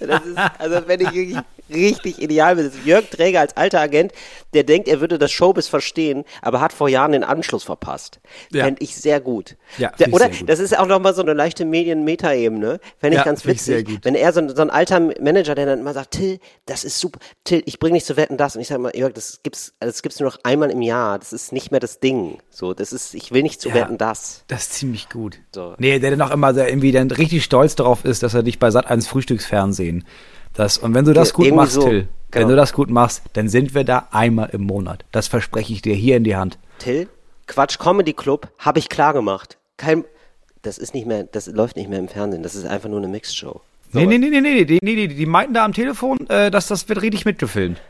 [0.01, 1.39] das ist, also wenn ich wirklich
[1.71, 2.71] richtig ideal bin.
[2.85, 4.13] Jörg Dräger als alter Agent,
[4.55, 8.21] der denkt, er würde das Showbiz verstehen, aber hat vor Jahren den Anschluss verpasst.
[8.53, 8.65] Ja.
[8.65, 9.57] Fände ich sehr gut.
[9.77, 10.29] Ja, ich oder?
[10.29, 10.49] gut.
[10.49, 12.81] Das ist auch nochmal so eine leichte Medien-Meta-Ebene.
[12.99, 13.99] Fände ich Ja, ganz witzig.
[14.03, 16.99] Wenn er so, ein- so ein alter Manager, der dann immer sagt, Till, das ist
[16.99, 17.19] super.
[17.45, 18.55] Till, ich bring dich zu wetten das.
[18.57, 21.19] Und ich sage mal, Jörg, das gibt's, das gibt's nur noch einmal im Jahr.
[21.19, 22.39] Das ist nicht mehr das Ding.
[22.51, 23.75] So, das ist, ich will nicht zu Ja.
[23.75, 24.45] wetten das.
[24.49, 25.39] Das ist ziemlich gut.
[25.55, 25.75] So.
[25.79, 28.69] Nee, der dann auch immer irgendwie dann richtig stolz darauf ist, dass er dich bei
[28.69, 30.05] Sat1 Frühstücksfernsehen.
[30.59, 31.83] Das, und wenn du das Ja, gut machst, so.
[31.83, 32.49] Till, wenn Genau.
[32.49, 35.05] du das gut machst, dann sind wir da einmal im Monat.
[35.13, 36.59] Das verspreche ich dir hier in die Hand.
[36.81, 37.09] Till,
[37.47, 39.57] Quatsch Comedy Club, habe ich klar gemacht.
[39.77, 40.05] Kein,
[40.63, 42.43] das ist nicht mehr, das läuft nicht mehr im Fernsehen.
[42.43, 43.61] Das ist einfach nur eine Mixed-Show.
[43.93, 43.99] So.
[43.99, 46.67] Nee, nee, nee, nee, nee, die, nee, die, die meinten da am Telefon, äh, dass
[46.67, 47.81] das wird richtig mitgefilmt.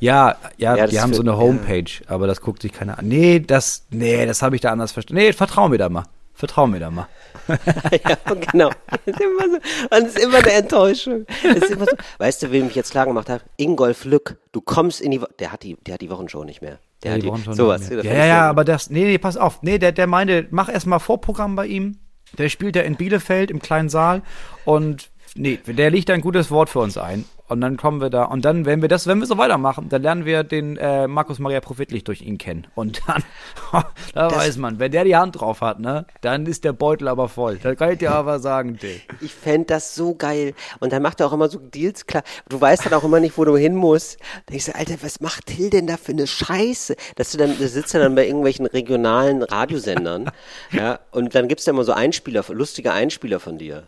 [0.00, 3.06] Ja, ja, Ja, die haben so eine Homepage, aber das guckt sich keiner an.
[3.06, 5.22] Nee, das, nee, das habe ich da anders verstanden.
[5.22, 6.04] Nee, vertrau mir da mal.
[6.34, 7.06] Vertrau mir da mal.
[7.48, 8.16] ja,
[8.52, 8.70] genau.
[8.88, 11.26] Das ist immer so, und es ist immer eine Enttäuschung.
[11.42, 13.42] Immer so, weißt du, wem ich jetzt klar gemacht habe?
[13.56, 16.62] Ingolf Lück, du kommst in die, Wo der hat die, der hat die Wochenshow nicht
[16.62, 16.78] mehr.
[17.02, 17.80] Der hat die schon sowas.
[17.82, 18.02] nicht mehr.
[18.02, 19.62] das Ja, ja, ja, aber das, nee, nee, pass auf.
[19.62, 21.98] Nee, der, der meinte, mach erstmal Vorprogramm bei ihm.
[22.36, 24.22] Der spielt ja in Bielefeld im kleinen Saal
[24.64, 27.24] und nee, der liegt ein gutes Wort für uns ein.
[27.48, 30.02] Und dann kommen wir da, und dann, wenn wir das, wenn wir so weitermachen, dann
[30.02, 32.66] lernen wir den äh, Markus Maria Profitlich durch ihn kennen.
[32.74, 33.24] Und dann,
[34.14, 37.28] da weiß man, wenn der die Hand drauf hat, ne, dann ist der Beutel aber
[37.28, 37.58] voll.
[37.62, 39.08] Da kann ich dir aber sagen, Dick.
[39.22, 40.52] Ich fände das so geil.
[40.80, 42.22] Und dann macht er auch immer so Deals klar.
[42.50, 44.18] Du weißt dann auch immer nicht, wo du hin musst.
[44.46, 46.96] Da ich so, Alter, was macht Till denn da für eine Scheiße?
[47.16, 50.30] Dass du dann, da sitzt er dann bei irgendwelchen regionalen Radiosendern.
[50.70, 53.84] ja, und dann gibt's da immer so Einspieler, lustige Einspieler von dir.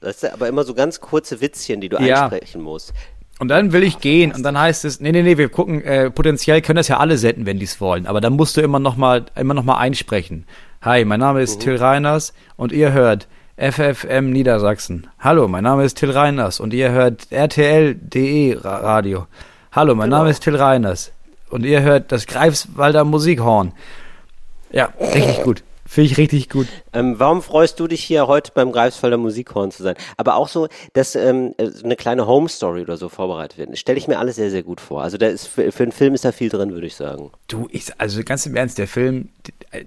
[0.00, 2.26] Das ist aber immer so ganz kurze Witzchen, die du Ja.
[2.28, 2.92] einsprechen musst.
[3.38, 6.10] Und dann will ich gehen und dann heißt es, nee, nee, nee, wir gucken, äh,
[6.10, 8.78] potenziell können das ja alle senden, wenn die es wollen, aber dann musst du immer
[8.78, 10.46] noch mal, immer noch mal einsprechen.
[10.80, 13.26] Hi, mein Name ist Till Reiners und ihr hört
[13.58, 15.08] FFM Niedersachsen.
[15.18, 19.26] Hallo, mein Name ist Till Reiners und ihr hört RTL.de Ra- Radio.
[19.72, 21.12] Hallo, mein Name ist Till Reiners
[21.50, 23.72] und ihr hört das Greifswalder Musikhorn.
[24.70, 25.62] Ja, richtig gut.
[25.96, 26.66] Finde ich richtig gut.
[26.92, 29.94] Ähm, warum freust du dich hier heute beim Greifswalder Musikhorn zu sein?
[30.18, 33.78] Aber auch so, dass ähm, äh, eine kleine Home Story oder so vorbereitet wird.
[33.78, 35.02] Stelle ich mir alles sehr, sehr gut vor.
[35.02, 37.30] Also da ist für, für einen Film ist da viel drin, würde ich sagen.
[37.48, 39.30] Du, ich, also ganz im Ernst, der Film,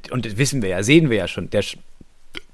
[0.10, 1.64] und das wissen wir ja, sehen wir ja schon, der,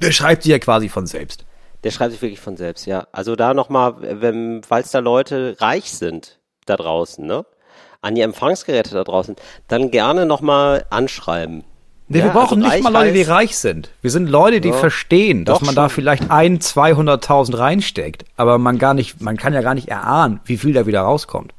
[0.02, 1.46] der schreibt sich ja quasi von selbst.
[1.86, 3.08] Der schreibt sich wirklich von selbst, ja.
[3.14, 7.46] Also da nochmal, wenn, falls da Leute reich sind da draußen, ne?
[8.02, 9.38] An die Empfangsgeräte da draußen,
[9.70, 11.64] dann gerne nochmal anschreiben.
[12.08, 13.90] Nee, Ja, wir brauchen also nicht mal Leute, die reich sind.
[14.02, 15.96] Wir sind Leute, die Ja, verstehen, dass man da schon.
[15.96, 20.58] vielleicht ein, 200.000 reinsteckt, aber man gar nicht, man kann ja gar nicht erahnen, wie
[20.58, 21.54] viel da wieder rauskommt.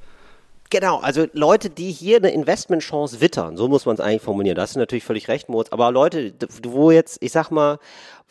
[0.71, 4.57] Genau, also Leute, die hier eine Investmentchance wittern, so muss man es eigentlich formulieren.
[4.57, 5.69] Da hast du natürlich völlig recht, Moritz.
[5.71, 6.33] Aber Leute,
[6.65, 7.79] wo jetzt, ich sag mal,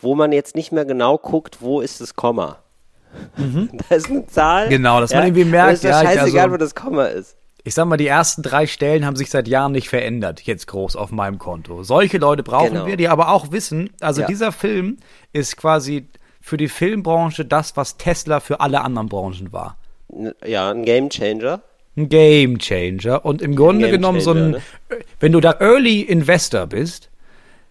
[0.02, 2.58] wo man jetzt nicht mehr genau guckt, wo ist das Komma?
[3.90, 4.66] Da ist eine Zahl.
[4.68, 4.70] Mhm.
[4.72, 7.06] Genau, dass man irgendwie merkt, da ist ja, ja, ich- scheißegal, also- wo das Komma
[7.06, 7.36] ist.
[7.68, 10.96] Ich sag mal, die ersten drei Stellen haben sich seit Jahren nicht verändert, jetzt groß
[10.96, 11.82] auf meinem Konto.
[11.84, 12.86] Solche Leute brauchen Genau.
[12.86, 14.28] wir, die aber auch wissen, also Ja.
[14.28, 14.98] dieser Film
[15.34, 16.08] ist quasi
[16.40, 19.78] für die Filmbranche das, was Tesla für alle anderen Branchen war.
[20.46, 21.62] Ja, ein Game Changer.
[21.98, 24.38] Ein Game Changer und im Grunde genommen so ein,
[24.90, 27.10] Changer, wenn du da Early Investor bist,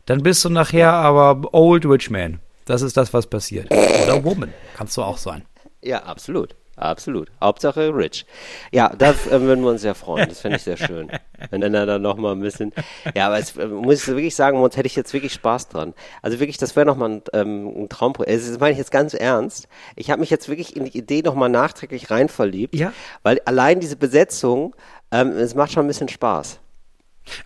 [0.06, 2.40] dann bist du nachher aber Old Rich Man.
[2.64, 3.70] Das ist das, was passiert.
[3.70, 5.44] Oder Woman, kannst du auch sein.
[5.82, 6.56] Ja, absolut.
[6.76, 7.30] Absolut.
[7.40, 8.26] Hauptsache rich.
[8.72, 10.28] Ja, da äh, würden wir uns sehr freuen.
[10.28, 11.10] Das fände ich sehr schön.
[11.50, 12.72] Wenn dann da noch mal ein bisschen.
[13.14, 15.94] Ja, aber es, äh, muss ich wirklich sagen, uns hätte ich jetzt wirklich Spaß dran.
[16.22, 18.32] Also wirklich, das wäre noch mal ein, ähm, ein Traumprojekt.
[18.32, 19.68] Also das meine ich jetzt ganz ernst.
[19.94, 22.74] Ich habe mich jetzt wirklich in die Idee noch mal nachträglich rein verliebt.
[22.74, 22.92] Ja.
[23.22, 24.74] Weil allein diese Besetzung,
[25.12, 26.58] ähm, es macht schon ein bisschen Spaß.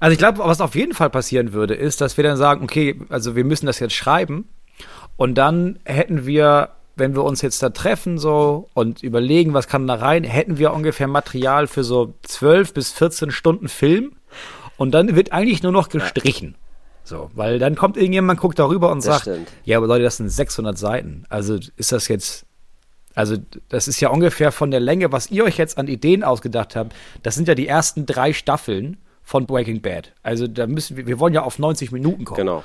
[0.01, 3.01] Also ich glaube, was auf jeden Fall passieren würde, ist, dass wir dann sagen, okay,
[3.11, 4.49] also wir müssen das jetzt schreiben
[5.17, 9.87] und dann hätten wir, wenn wir uns jetzt da treffen so und überlegen, was kann
[9.87, 14.13] da rein, hätten wir ungefähr Material für so 12 bis 14 Stunden Film
[14.77, 16.55] und dann wird eigentlich nur noch gestrichen.
[17.05, 19.49] So, weil dann kommt irgendjemand, guckt darüber und Das sagt, stimmt.
[19.65, 21.25] ja, aber Leute, das sind 600 Seiten.
[21.31, 22.45] Also ist das jetzt,
[23.15, 23.37] also
[23.71, 26.95] das ist ja ungefähr von der Länge, was ihr euch jetzt an Ideen ausgedacht habt.
[27.23, 30.13] Das sind ja die ersten drei Staffeln von Breaking Bad.
[30.23, 32.37] Also da müssen wir, wir wollen ja auf 90 Minuten kommen.
[32.39, 32.63] Genau.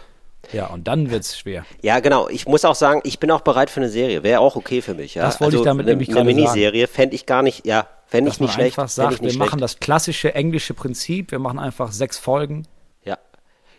[0.51, 1.65] Ja, und dann wird's schwer.
[1.81, 2.27] Ja, genau.
[2.29, 4.23] Ich muss auch sagen, ich bin auch bereit für eine Serie.
[4.23, 5.15] Wäre auch okay für mich.
[5.15, 5.23] Ja?
[5.23, 8.29] Das wollte ich damit eine, nämlich Eine gerade Miniserie fände ich gar nicht, ja, fände
[8.29, 8.77] ich nicht schlecht.
[8.77, 9.63] einfach sagt, wir nicht machen schlecht.
[9.63, 12.67] das klassische englische Prinzip, wir machen einfach sechs Folgen
[13.03, 13.17] Ja.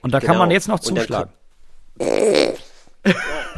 [0.03, 0.39] und da kann Genau.
[0.41, 1.31] man jetzt noch zuschlagen.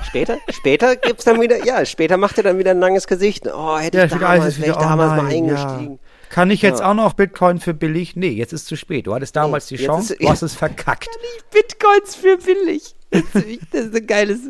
[0.08, 3.46] Später, später gibt's dann wieder, ja, später macht er dann wieder ein langes Gesicht.
[3.46, 5.98] Oh, hätte ich damals, wäre ich damals mal eingestiegen.
[6.30, 8.16] Kann ich jetzt auch noch Bitcoin für billig?
[8.16, 9.06] Nee, jetzt ist zu spät.
[9.06, 11.08] Du hattest damals Nee, die Chance, ist- du hast es verkackt.
[11.52, 12.94] Bitcoins für billig.
[13.10, 13.44] Das
[13.84, 14.40] ist ein geiles.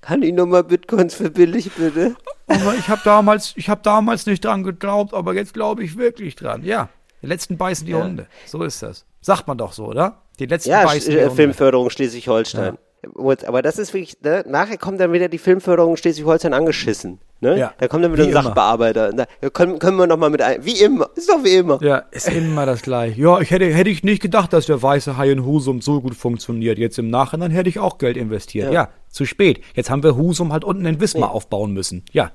[0.00, 2.14] Kann ich nochmal Bitcoins für billig, bitte?
[2.46, 6.36] Aber ich habe damals, ich habe damals nicht dran geglaubt, aber jetzt glaube ich wirklich
[6.36, 6.62] dran.
[6.64, 6.88] Ja,
[7.22, 8.02] die letzten beißen die Ja.
[8.04, 8.26] Hunde.
[8.46, 9.04] So ist das.
[9.20, 10.22] Sagt man doch so, oder?
[10.38, 11.34] Die letzten Ja, beißen die äh, Hunde.
[11.36, 12.70] Filmförderung Schleswig-Holstein.
[12.74, 12.78] Und-
[13.16, 14.44] Aber das ist wirklich, ne?
[14.46, 17.18] nachher kommt dann wieder die Filmförderung Schleswig-Holstein angeschissen.
[17.40, 17.58] Ne?
[17.58, 17.74] Ja.
[17.78, 18.42] Da kommt dann wieder Wie ein.
[18.44, 19.10] Sachbearbeiter.
[19.14, 20.64] Na, ja, können, können wir noch mal mit ein.
[20.64, 21.10] Wie immer.
[21.14, 21.82] Ist doch wie immer.
[21.82, 23.20] Ja, ist immer das gleiche.
[23.20, 26.14] Ja, ich hätte, hätte ich nicht gedacht, dass der weiße Hai in Husum so gut
[26.14, 26.78] funktioniert.
[26.78, 28.68] Jetzt im Nachhinein hätte ich auch Geld investiert.
[28.72, 28.88] Ja, Ja.
[29.10, 29.60] zu spät.
[29.74, 32.04] Jetzt haben wir Husum halt unten in Wismar aufbauen müssen.
[32.12, 32.30] Ja,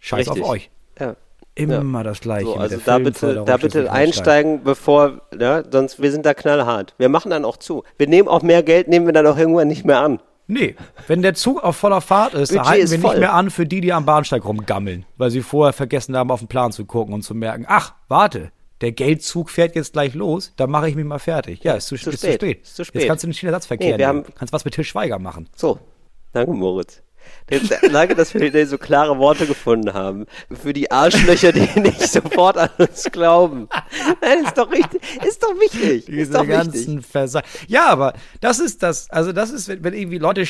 [0.00, 0.42] scheiß Richtig.
[0.42, 0.70] auf euch.
[0.98, 1.16] Ja.
[1.56, 2.46] Immer das gleiche.
[2.46, 6.94] So, also da bitte, da bitte einsteigen, bevor, ja, sonst, wir sind da knallhart.
[6.98, 7.84] Wir machen dann auch zu.
[7.96, 10.20] Wir nehmen auch mehr Geld, nehmen wir dann auch irgendwann nicht mehr an.
[10.46, 10.74] Nee,
[11.06, 13.10] wenn der Zug auf voller Fahrt ist, da Budget halten ist wir voll.
[13.12, 16.40] nicht mehr an für die, die am Bahnsteig rumgammeln, weil sie vorher vergessen haben, auf
[16.40, 18.50] den Plan zu gucken und zu merken, ach, warte,
[18.82, 21.62] der Geldzug fährt jetzt gleich los, da mache ich mich mal fertig.
[21.64, 22.32] Ja, ist zu, Zu ist spät.
[22.32, 22.62] zu spät.
[22.62, 23.06] Ist zu Jetzt spät.
[23.06, 24.24] kannst du den Schienenersatzverkehr Nee, wir nehmen.
[24.24, 25.48] haben- kannst was mit Til Schweiger machen.
[25.56, 25.78] So.
[26.32, 27.00] Danke, Moritz.
[27.92, 30.26] Danke, dass wir so klare Worte gefunden haben.
[30.50, 33.68] Für die Arschlöcher, die nicht sofort an uns glauben.
[34.22, 35.02] Nein, ist doch richtig.
[35.26, 36.06] Ist doch wichtig.
[36.06, 39.94] Diese ist doch ganzen Versa Ja, aber das ist das, also das ist, wenn, wenn
[39.94, 40.44] irgendwie Leute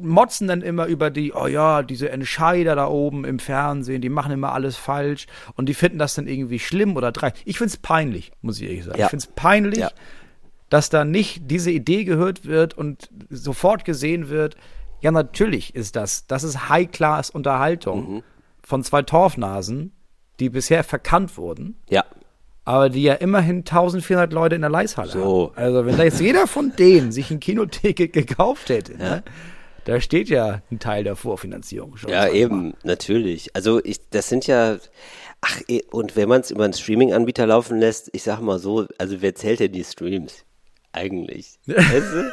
[0.00, 4.32] motzen dann immer über die, oh ja, diese Entscheider da oben im Fernsehen, die machen
[4.32, 7.36] immer alles falsch und die finden das dann irgendwie schlimm oder dreist.
[7.44, 8.98] Ich find's peinlich, muss ich ehrlich sagen.
[8.98, 9.06] Ja.
[9.06, 9.90] Ich find's peinlich, Ja.
[10.70, 14.56] dass da nicht diese Idee gehört wird und sofort gesehen wird,
[15.00, 18.22] ja, natürlich ist das, das ist High-Class-Unterhaltung Mhm.
[18.62, 19.92] von zwei Torfnasen,
[20.40, 22.04] die bisher verkannt wurden Ja.
[22.64, 25.52] aber die ja immerhin 1400 Leute in der Leishalle So.
[25.54, 25.62] haben.
[25.64, 29.22] Also wenn da jetzt jeder von denen sich ein Kinoticket gekauft hätte, ne,
[29.84, 32.10] da steht ja ein Teil der Vorfinanzierung schon.
[32.10, 33.56] Ja, eben, natürlich.
[33.56, 34.76] Also ich, das sind ja,
[35.40, 38.86] ach, eh, und wenn man es über einen Streaming-Anbieter laufen lässt, ich sag mal so,
[38.98, 40.44] also wer zählt denn die Streams?
[40.92, 41.58] Eigentlich.
[41.66, 42.30] Weißt du?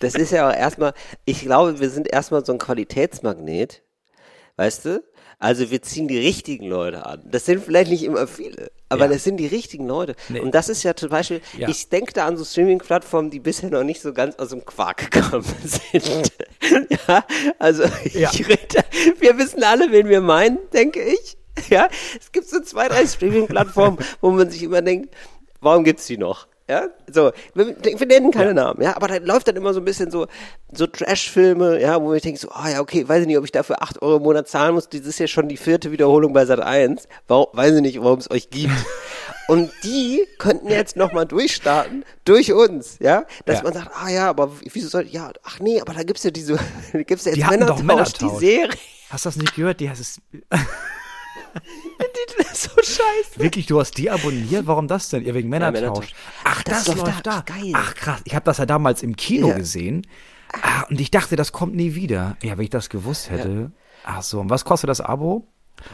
[0.00, 3.82] Das ist ja auch erstmal, ich glaube, wir sind erstmal so ein Qualitätsmagnet,
[4.56, 5.02] weißt du?
[5.40, 7.22] Also wir ziehen die richtigen Leute an.
[7.30, 9.12] Das sind vielleicht nicht immer viele, aber Ja.
[9.12, 10.16] das sind die richtigen Leute.
[10.28, 10.40] Nee.
[10.40, 11.68] Und das ist ja zum Beispiel, Ja.
[11.68, 15.12] ich denke da an so Streaming-Plattformen, die bisher noch nicht so ganz aus dem Quark
[15.12, 16.32] gekommen sind.
[17.08, 17.24] ja,
[17.60, 18.30] also Ja.
[18.32, 18.84] ich rede,
[19.20, 21.36] wir wissen alle, wen wir meinen, denke ich.
[21.70, 21.88] Ja,
[22.20, 25.14] es gibt so zwei, drei Streaming-Plattformen, wo man sich immer denkt,
[25.60, 26.46] warum gibt's die noch?
[26.70, 29.86] Ja, so, wir, wir nennen keine Namen, ja, aber da läuft dann immer so ein
[29.86, 30.26] bisschen so,
[30.70, 33.52] so Trash-Filme, ja, wo ich denke so, ah ja, okay, weiß ich nicht, ob ich
[33.52, 36.44] dafür 8 Euro im Monat zahlen muss, das ist ja schon die vierte Wiederholung bei
[36.44, 38.74] Sat 1, warum, weiß ich nicht, warum es euch gibt.
[39.48, 43.62] Und die könnten jetzt nochmal durchstarten, durch uns, ja, dass Ja.
[43.62, 46.58] man sagt, ah ja, aber wieso soll, ja, ach nee, aber da gibt's ja diese,
[46.92, 47.84] gibt's ja jetzt Die doch Männertausch, die
[48.26, 48.40] Männertausch.
[48.40, 48.68] Serie.
[49.08, 49.80] Hast du das nicht gehört?
[49.80, 50.20] Die hast es
[52.62, 53.36] so scheiße.
[53.38, 54.66] wirklich, du hast die abonniert?
[54.66, 55.24] Warum das denn?
[55.24, 56.12] Ja, wegen Männertausch.
[56.44, 57.30] Ach, das, Das läuft da.
[57.32, 57.38] da.
[57.40, 57.72] Ach, geil.
[57.74, 59.54] Ach krass, ich habe das ja damals im Kino Ja.
[59.56, 60.06] gesehen.
[60.62, 62.36] Ah, und ich dachte, das kommt nie wieder.
[62.42, 63.70] Ja, wenn ich das gewusst hätte.
[64.04, 65.46] Ach so, und was kostet das Abo?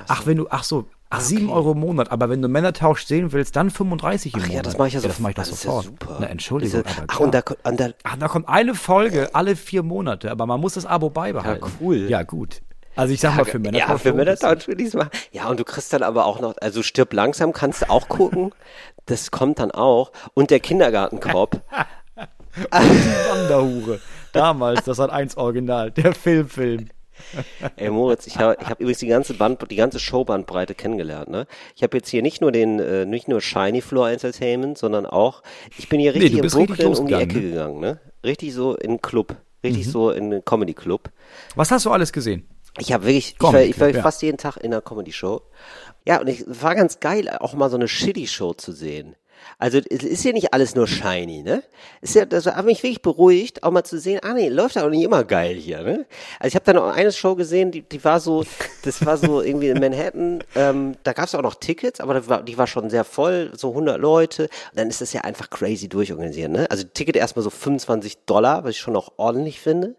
[0.08, 3.32] Ach, wenn du, ach so, ach, sieben Euro im Monat, aber wenn du Männertausch sehen
[3.32, 4.54] willst, dann 35 im Ach Monat.
[4.56, 5.84] ja, das mache ich ja, das mache ich doch das ist ja sofort.
[5.86, 6.16] super.
[6.20, 9.34] Na, Entschuldigung, ist ja- aber Ach, und da, und da, Ach, da kommt eine Folge
[9.34, 11.64] alle vier Monate, aber man muss das Abo beibehalten.
[11.66, 11.96] Ja, cool.
[12.08, 12.62] Ja, gut.
[12.96, 13.88] Also ich sag mal, für Männertausch.
[13.88, 14.12] ja, für.
[14.12, 15.10] Männertausch will ich es machen.
[15.32, 18.52] Ja, und du kriegst dann aber auch noch, also stirb langsam kannst du auch gucken.
[19.06, 20.12] Das kommt dann auch.
[20.34, 21.60] Und der Kindergartenkorb.
[22.56, 24.00] Die Wanderhure.
[24.32, 26.88] Damals, das hat eins Original, der Filmfilm.
[27.76, 31.28] Ey Moritz, ich habe ich hab übrigens die ganze Band, die ganze Showbandbreite kennengelernt.
[31.28, 31.46] Ne?
[31.76, 35.42] Ich habe jetzt hier nicht nur den, äh, nicht nur Shiny Floor Entertainment, sondern auch,
[35.78, 37.42] ich bin hier richtig du in bist richtig Brooklyn um die Ecke ne?
[37.50, 37.80] gegangen.
[37.80, 38.00] Ne?
[38.24, 39.36] Richtig so in einen Club, Mhm.
[39.68, 41.10] richtig so in einen Comedy Club.
[41.54, 42.48] Was hast du alles gesehen?
[42.78, 44.02] Ich habe wirklich, ich Comedy war, ich war ja.
[44.02, 45.42] fast jeden Tag in einer Comedy-Show.
[46.06, 49.16] Ja, und ich war ganz geil, auch mal so eine Shitty-Show zu sehen.
[49.58, 51.62] Also es ist ja nicht alles nur shiny, ne?
[52.00, 54.84] Ist ja, das hat mich wirklich beruhigt, auch mal zu sehen, ah nee, läuft ja
[54.84, 56.06] auch nicht immer geil hier, ne?
[56.38, 58.44] Also ich habe dann auch eine Show gesehen, die, die war so,
[58.82, 62.28] das war so irgendwie in Manhattan, ähm, da gab es auch noch Tickets, aber das
[62.28, 64.44] war, die war schon sehr voll, so 100 Leute.
[64.44, 66.66] Und dann ist das ja einfach crazy durchorganisiert, ne?
[66.70, 69.96] Also Ticket erstmal so 25 Dollar, was ich schon auch ordentlich finde.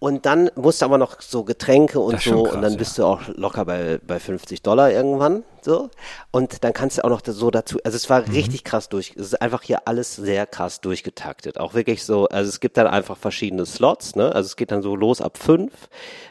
[0.00, 2.78] Und dann musst du aber noch so Getränke und so krass, und dann ja.
[2.78, 5.90] bist du auch locker bei, bei 50 Dollar irgendwann, so.
[6.30, 8.10] Und dann kannst du auch noch so dazu, also es Mhm.
[8.10, 11.60] war richtig krass durch, es ist einfach hier alles sehr krass durchgetaktet.
[11.60, 14.80] Auch wirklich so, also es gibt dann einfach verschiedene Slots, ne, also es geht dann
[14.82, 15.70] so los ab 5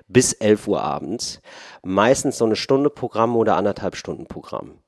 [0.07, 1.39] bis 11 Uhr abends.
[1.83, 4.79] Meistens so eine Stunde Programm oder anderthalb Stunden Programm.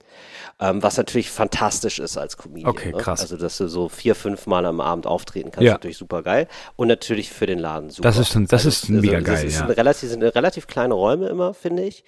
[0.62, 2.70] Ähm, was natürlich fantastisch ist als Comedian.
[2.70, 2.98] Okay, ne?
[3.00, 3.22] krass.
[3.22, 5.72] Also, dass du so vier, fünf Mal am Abend auftreten kannst, Ja.
[5.72, 6.48] ist natürlich super geil.
[6.76, 8.08] Und natürlich für den Laden super.
[8.08, 9.66] Das ist schon- das ist mega das geil, ist ja.
[9.66, 12.04] ein relativ, sind relativ kleine Räume immer, finde ich.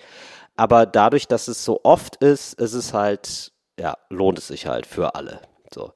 [0.55, 4.85] Aber dadurch, dass es so oft ist, ist es halt, ja, lohnt es sich halt
[4.85, 5.39] für alle.
[5.73, 5.91] So.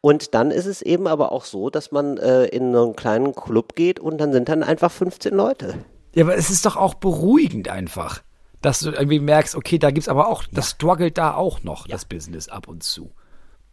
[0.00, 3.76] Und dann ist es eben aber auch so, dass man äh, in einen kleinen Club
[3.76, 5.74] geht und dann sind dann einfach 15 Leute.
[6.16, 8.22] Ja, aber es ist doch auch beruhigend einfach,
[8.62, 12.04] dass du irgendwie merkst, okay, da gibt's aber auch, das struggelt da auch noch, das
[12.04, 13.12] Business ab und zu.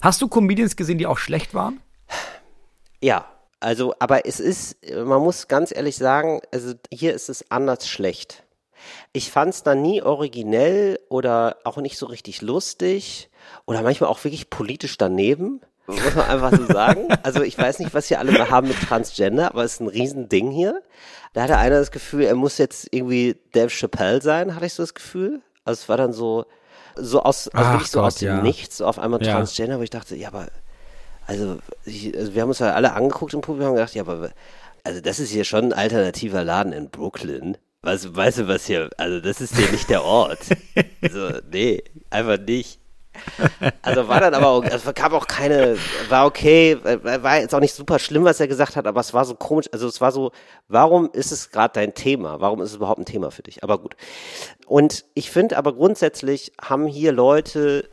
[0.01, 1.79] Hast du Comedians gesehen, die auch schlecht waren?
[3.01, 3.25] Ja,
[3.59, 8.43] also, aber es ist, man muss ganz ehrlich sagen, also hier ist es anders schlecht.
[9.11, 13.29] Ich fand es dann nie originell oder auch nicht so richtig lustig
[13.65, 15.61] oder manchmal auch wirklich politisch daneben,
[15.95, 17.07] muss man einfach so sagen.
[17.23, 19.87] Also ich weiß nicht, was hier alle mal haben mit Transgender, aber es ist ein
[19.87, 20.81] Riesending hier.
[21.33, 24.83] Da hatte einer das Gefühl, er muss jetzt irgendwie Dave Chappelle sein, hatte ich so
[24.83, 25.41] das Gefühl.
[25.65, 26.45] Also es war dann so,
[26.95, 28.41] so aus, also Ach wirklich so Gott, aus dem ja.
[28.41, 29.33] Nichts, so auf einmal Ja.
[29.33, 30.47] Transgender, wo ich dachte, ja, aber
[31.27, 34.31] also, ich, also wir haben uns ja alle angeguckt im Publikum und gedacht, ja, aber
[34.83, 37.57] also das ist hier schon ein alternativer Laden in Brooklyn.
[37.83, 40.39] Weißt, du- weißt du, was hier, also das ist hier nicht der Ort.
[41.01, 42.79] Also, nee, einfach nicht.
[43.81, 45.77] Also war dann aber auch, es gab auch keine,
[46.09, 49.25] war okay, war jetzt auch nicht super schlimm, was er gesagt hat, aber es war
[49.25, 50.31] so komisch, also es war so,
[50.67, 52.39] warum ist es gerade dein Thema?
[52.39, 53.63] Warum ist es überhaupt ein Thema für dich?
[53.63, 53.95] Aber gut.
[54.67, 57.89] Und ich finde aber grundsätzlich haben hier Leute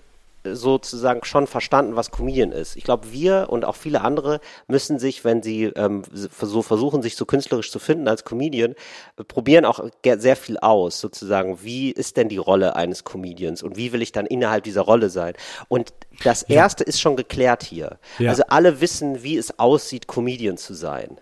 [0.54, 2.76] sozusagen schon verstanden, was Comedian ist.
[2.76, 7.16] Ich glaube, wir und auch viele andere müssen sich, wenn sie ähm, so versuchen, sich
[7.16, 8.72] so künstlerisch zu finden als Comedian,
[9.18, 11.58] äh, probieren auch sehr viel aus, sozusagen.
[11.62, 15.10] Wie ist denn die Rolle eines Comedians und wie will ich dann innerhalb dieser Rolle
[15.10, 15.34] sein?
[15.68, 15.92] Und
[16.24, 17.98] das erste ist schon geklärt hier.
[18.18, 18.30] Ja.
[18.30, 21.18] Also alle wissen, wie es aussieht, Comedian zu sein.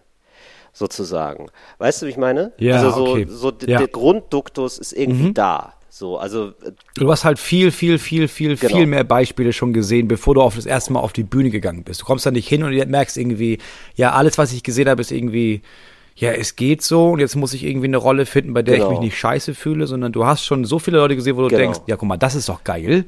[0.72, 1.50] Sozusagen.
[1.78, 2.52] Weißt du, wie ich meine?
[2.58, 3.26] Ja, also so, okay.
[3.28, 3.78] so Ja.
[3.78, 5.74] der Grundduktus ist irgendwie da.
[5.96, 8.78] So, also äh, Du hast halt viel, viel, viel, viel, Genau.
[8.78, 11.84] viel mehr Beispiele schon gesehen, bevor du auf das erste Mal auf die Bühne gegangen
[11.84, 12.00] bist.
[12.00, 13.58] Du kommst da nicht hin und merkst irgendwie,
[13.94, 15.62] ja, alles, was ich gesehen habe, ist irgendwie,
[16.16, 18.80] ja, es geht so und jetzt muss ich irgendwie eine Rolle finden, bei der ich
[18.80, 18.90] Genau.
[18.90, 21.60] mich nicht scheiße fühle, sondern du hast schon so viele Leute gesehen, wo du Genau.
[21.62, 23.04] denkst, ja, guck mal, das ist doch geil.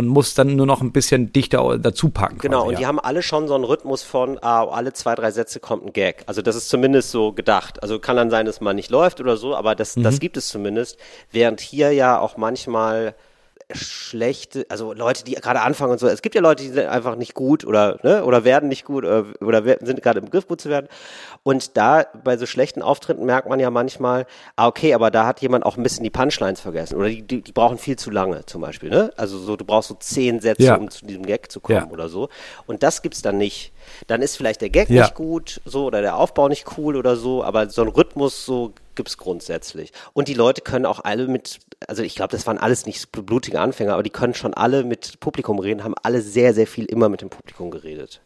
[0.00, 2.38] Und musst dann nur noch ein bisschen dichter dazu packen.
[2.38, 2.78] Genau, quasi, und ja.
[2.80, 5.92] die haben alle schon so einen Rhythmus von, ah, alle zwei, drei Sätze kommt ein
[5.92, 6.24] Gag.
[6.26, 7.82] Also das ist zumindest so gedacht.
[7.82, 10.04] Also kann dann sein, dass man nicht läuft oder so, aber das, Mhm.
[10.04, 10.96] das gibt es zumindest.
[11.30, 13.14] Während hier ja auch manchmal
[13.74, 16.06] schlechte, also Leute, die gerade anfangen und so.
[16.08, 19.04] Es gibt ja Leute, die sind einfach nicht gut oder, ne, oder werden nicht gut
[19.04, 20.88] oder, oder sind gerade im Begriff gut zu werden.
[21.42, 25.40] Und da bei so schlechten Auftritten merkt man ja manchmal, ah, okay, aber da hat
[25.40, 28.44] jemand auch ein bisschen die Punchlines vergessen oder die, die, die brauchen viel zu lange
[28.46, 29.10] zum Beispiel, ne?
[29.16, 30.76] Also so, du brauchst so zehn Sätze, Ja.
[30.76, 31.90] um zu diesem Gag zu kommen Ja.
[31.90, 32.28] oder so.
[32.66, 33.72] Und das gibt's dann nicht.
[34.06, 35.02] Dann ist vielleicht der Gag Ja.
[35.02, 38.72] nicht gut, so, oder der Aufbau nicht cool oder so, aber so ein Rhythmus so
[39.00, 39.92] gibt's grundsätzlich.
[40.12, 43.58] Und die Leute können auch alle mit, also ich glaube, das waren alles nicht blutige
[43.58, 47.08] Anfänger, aber die können schon alle mit Publikum reden, haben alle sehr, sehr viel immer
[47.08, 48.20] mit dem Publikum geredet.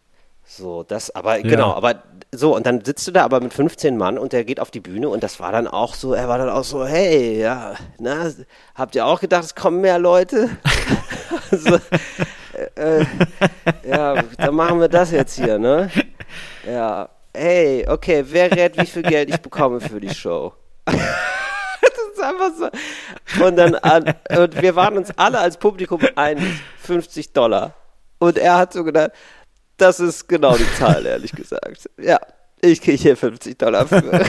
[0.44, 2.02] So, das, aber genau, aber
[2.34, 4.80] so, und dann sitzt du da aber mit 15 Mann und der geht auf die
[4.80, 8.30] Bühne und das war dann auch so, er war dann auch so, hey, ja, na,
[8.74, 10.50] habt ihr auch gedacht, es kommen mehr Leute?
[11.52, 11.78] so,
[12.76, 13.06] äh, äh,
[13.88, 15.88] ja, dann machen wir das jetzt hier, ne?
[16.66, 20.52] Ja, hey, okay, wer rät, wie viel Geld ich bekomme für die Show?
[20.86, 23.44] das ist einfach so.
[23.44, 27.74] Und dann, an, und wir waren uns alle als Publikum einig, 50 Dollar.
[28.18, 29.12] Und er hat so gedacht,
[29.76, 31.90] das ist genau die Zahl, ehrlich gesagt.
[31.98, 32.18] Ja,
[32.60, 34.02] ich kriege hier 50 Dollar für.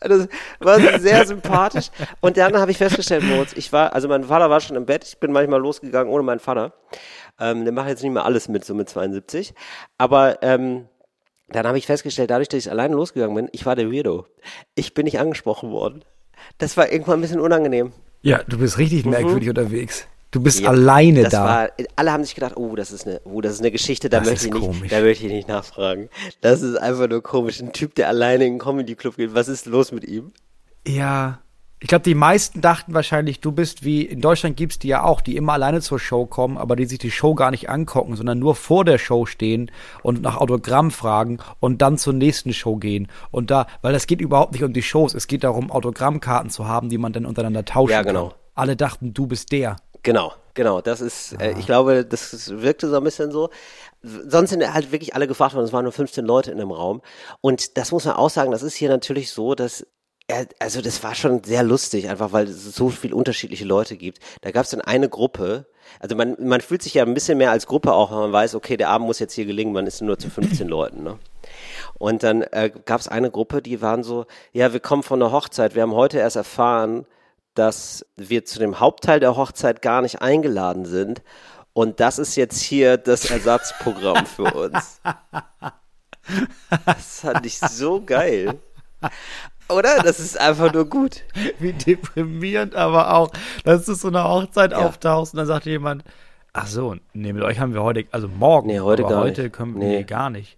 [0.00, 0.28] Das
[0.60, 1.90] war sehr sympathisch.
[2.20, 5.04] Und dann habe ich festgestellt, Moritz, ich war, also mein Vater war schon im Bett,
[5.04, 6.74] ich bin manchmal losgegangen ohne meinen Vater.
[7.40, 9.54] Ähm, der macht jetzt nicht mehr alles mit, so mit 72.
[9.98, 10.88] Aber ähm,
[11.48, 14.26] dann habe ich festgestellt, dadurch, dass ich alleine losgegangen bin, ich war der Weirdo.
[14.74, 16.04] Ich bin nicht angesprochen worden.
[16.58, 17.92] Das war irgendwann ein bisschen unangenehm.
[18.22, 20.06] Ja, du bist richtig merkwürdig unterwegs.
[20.32, 21.44] Du bist Ja, alleine da.
[21.44, 24.18] War, alle haben sich gedacht, oh, das ist eine, oh, das ist eine Geschichte, da
[24.18, 26.10] Das möchte ist ich nicht, da möchte ich nicht nachfragen.
[26.40, 27.60] Das ist einfach nur komisch.
[27.60, 29.34] Ein Typ, der alleine in den Comedy Club geht.
[29.34, 30.32] Was ist los mit ihm?
[30.86, 31.40] Ja.
[31.78, 35.20] Ich glaube, die meisten dachten wahrscheinlich, du bist wie in Deutschland gibt's die ja auch,
[35.20, 38.38] die immer alleine zur Show kommen, aber die sich die Show gar nicht angucken, sondern
[38.38, 39.70] nur vor der Show stehen
[40.02, 43.08] und nach Autogramm fragen und dann zur nächsten Show gehen.
[43.30, 46.66] Und da, weil es geht überhaupt nicht um die Shows, es geht darum, Autogrammkarten zu
[46.66, 48.28] haben, die man dann untereinander tauschen Ja, genau.
[48.28, 48.38] kann.
[48.54, 49.76] Alle dachten, du bist der.
[50.02, 50.80] Genau, genau.
[50.80, 53.50] Das ist, äh, ich glaube, das wirkte so ein bisschen so.
[54.02, 55.66] Sonst sind halt wirklich alle gefragt worden.
[55.66, 57.02] Es waren nur 15 Leute in dem Raum.
[57.42, 59.86] Und das muss man auch sagen, das ist hier natürlich so, dass
[60.58, 64.18] also das war schon sehr lustig, einfach weil es so viele unterschiedliche Leute gibt.
[64.40, 65.66] Da gab es dann eine Gruppe,
[66.00, 68.54] also man, man fühlt sich ja ein bisschen mehr als Gruppe auch, wenn man weiß,
[68.54, 71.18] okay, der Abend muss jetzt hier gelingen, man ist nur zu 15 Leuten, ne?
[71.98, 75.32] Und dann äh, gab es eine Gruppe, die waren so, ja, wir kommen von der
[75.32, 77.06] Hochzeit, wir haben heute erst erfahren,
[77.54, 81.22] dass wir zu dem Hauptteil der Hochzeit gar nicht eingeladen sind.
[81.72, 85.00] Und das ist jetzt hier das Ersatzprogramm für uns.
[86.84, 88.58] Das fand ich so geil.
[89.68, 89.98] Oder?
[90.02, 91.22] Das ist einfach nur gut.
[91.58, 93.30] Wie deprimierend aber auch,
[93.64, 94.78] dass du zu einer Hochzeit Ja.
[94.86, 96.04] auftauchst und dann sagt jemand,
[96.52, 99.42] ach so, nee, mit euch haben wir heute, also morgen, Nee, heute aber gar heute
[99.44, 99.52] nicht.
[99.54, 99.96] können wir, Nee.
[99.98, 100.56] nee, gar nicht.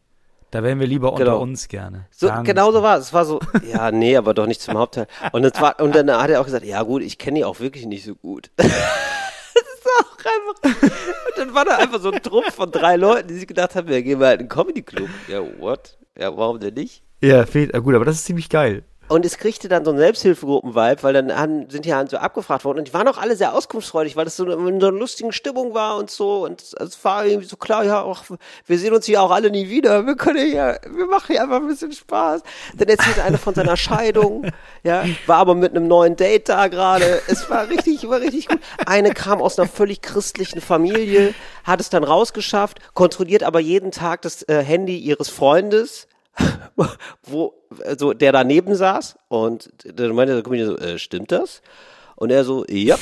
[0.51, 1.41] Da wären wir lieber unter Genau.
[1.41, 2.07] uns gerne.
[2.11, 3.07] So, genau so war es.
[3.09, 3.39] Es war so,
[3.71, 5.07] ja, nee, aber doch nicht zum Hauptteil.
[5.33, 7.61] Und, das war, und dann hat er auch gesagt, ja gut, ich kenne die auch
[7.61, 8.51] wirklich nicht so gut.
[8.57, 10.83] das ist auch einfach.
[10.83, 10.93] Und
[11.39, 14.01] dann war da einfach so ein Trupp von drei Leuten, die sich gedacht haben, ja,
[14.01, 15.09] gehen wir halt in den Comedy Club.
[15.29, 15.99] Ja, what?
[16.19, 17.03] Ja, warum denn nicht?
[17.21, 18.85] Ja, fehlt, gut, aber das ist ziemlich geil.
[19.09, 22.65] Und es kriegte dann so einen Selbsthilfegruppen-Vibe, weil dann haben, sind die halt so abgefragt
[22.67, 22.79] worden.
[22.79, 25.73] Und die waren auch alle sehr auskunftsfreudig, weil das so in so einer lustigen Stimmung
[25.73, 26.45] war und so.
[26.45, 28.25] Und es war irgendwie so klar, ja, ach,
[28.67, 31.57] wir sehen uns hier auch alle nie wieder, wir können hier, wir machen hier einfach
[31.57, 32.43] ein bisschen Spaß.
[32.77, 34.51] Dann erzählte einer von seiner Scheidung,
[34.83, 38.61] ja, war aber mit einem neuen Date da gerade, es war richtig, war richtig gut.
[38.85, 41.35] Eine kam aus einer völlig christlichen Familie,
[41.65, 46.09] hat es dann rausgeschafft, kontrolliert aber jeden Tag das äh, Handy ihres Freundes,
[47.23, 51.63] wo, also der daneben saß und dann meinte der Comedian so, äh, stimmt das?
[52.17, 52.97] Und er so, ja.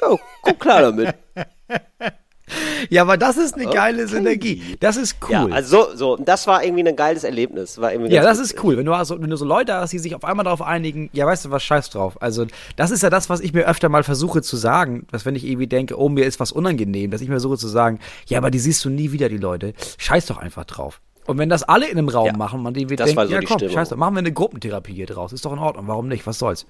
[0.00, 1.14] ja, guck klar damit.
[2.90, 4.76] Ja, aber das ist eine geile Synergie.
[4.80, 5.32] Das ist cool.
[5.32, 7.78] Ja, also so, das war irgendwie ein geiles Erlebnis.
[7.78, 8.76] War irgendwie Ja, das ist cool.
[8.76, 11.26] Wenn du, also, wenn du so Leute hast, die sich auf einmal darauf einigen, ja,
[11.26, 12.20] weißt du was, scheiß drauf.
[12.22, 12.46] Also,
[12.76, 15.44] das ist ja das, was ich mir öfter mal versuche zu sagen, dass wenn ich
[15.44, 18.50] irgendwie denke, oh, mir ist was unangenehm, dass ich mir versuche zu sagen, ja, aber
[18.50, 19.74] die siehst du nie wieder, die Leute.
[19.98, 21.00] Scheiß doch einfach drauf.
[21.28, 23.32] Und wenn das alle in einem Raum Ja, machen, man die das denkt, war so
[23.34, 23.74] ja die komm, Stimmung.
[23.74, 25.32] scheiß doch, machen wir eine Gruppentherapie hier draus.
[25.32, 26.26] Ist doch in Ordnung, warum nicht?
[26.26, 26.66] Was soll's?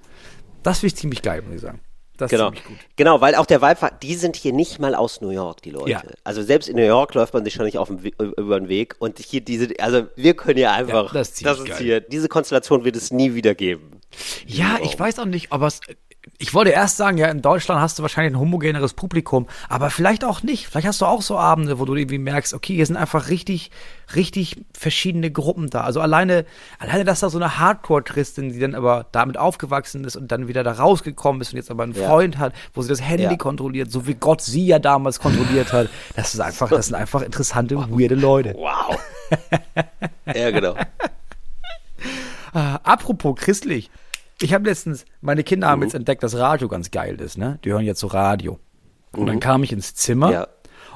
[0.63, 1.79] Das finde ich ziemlich geil, muss ich sagen.
[2.17, 2.51] Das Genau.
[2.97, 5.69] genau, weil auch der Vibe war, die sind hier nicht mal aus New York, die
[5.71, 5.89] Leute.
[5.89, 6.01] Ja.
[6.25, 8.67] Also selbst in New York läuft man sich schon nicht auf dem, We- über den
[8.67, 12.27] Weg und hier diese, also wir können ja einfach, das ist ziemlich ist hier, diese
[12.27, 13.91] Konstellation wird es nie wieder geben.
[14.45, 15.79] Ja, ich weiß auch nicht, aber es,
[16.37, 20.23] ich wollte erst sagen, ja, in Deutschland hast du wahrscheinlich ein homogeneres Publikum, aber vielleicht
[20.25, 20.67] auch nicht.
[20.67, 23.71] Vielleicht hast du auch so Abende, wo du irgendwie merkst, okay, hier sind einfach richtig,
[24.15, 25.81] richtig verschiedene Gruppen da.
[25.81, 26.45] Also alleine,
[26.77, 30.63] alleine, dass da so eine Hardcore-Christin, die dann aber damit aufgewachsen ist und dann wieder
[30.63, 32.07] da rausgekommen ist und jetzt aber einen Ja.
[32.07, 33.35] Freund hat, wo sie das Handy Ja.
[33.37, 35.89] kontrolliert, so wie Gott sie ja damals kontrolliert hat.
[36.15, 38.55] Das ist einfach, das sind einfach interessante, weirde Leute.
[38.55, 38.99] Wow.
[40.35, 40.75] ja, genau.
[42.53, 43.89] Äh, apropos christlich.
[44.41, 45.71] Ich habe letztens, meine Kinder Mhm.
[45.71, 47.59] haben jetzt entdeckt, dass Radio ganz geil ist, ne?
[47.63, 48.59] Die hören jetzt so Radio.
[49.11, 50.33] Und dann kam ich ins Zimmer Mhm.
[50.33, 50.47] Ja.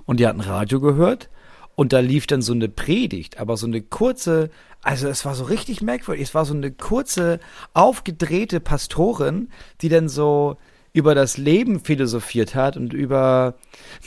[0.06, 1.30] und die hatten Radio gehört
[1.76, 4.50] und da lief dann so eine Predigt, aber so eine kurze,
[4.82, 6.24] also es war so richtig merkwürdig.
[6.24, 7.40] Es war so eine kurze,
[7.74, 9.50] aufgedrehte Pastorin,
[9.82, 10.58] die dann so
[10.96, 13.56] über das Leben philosophiert hat und über,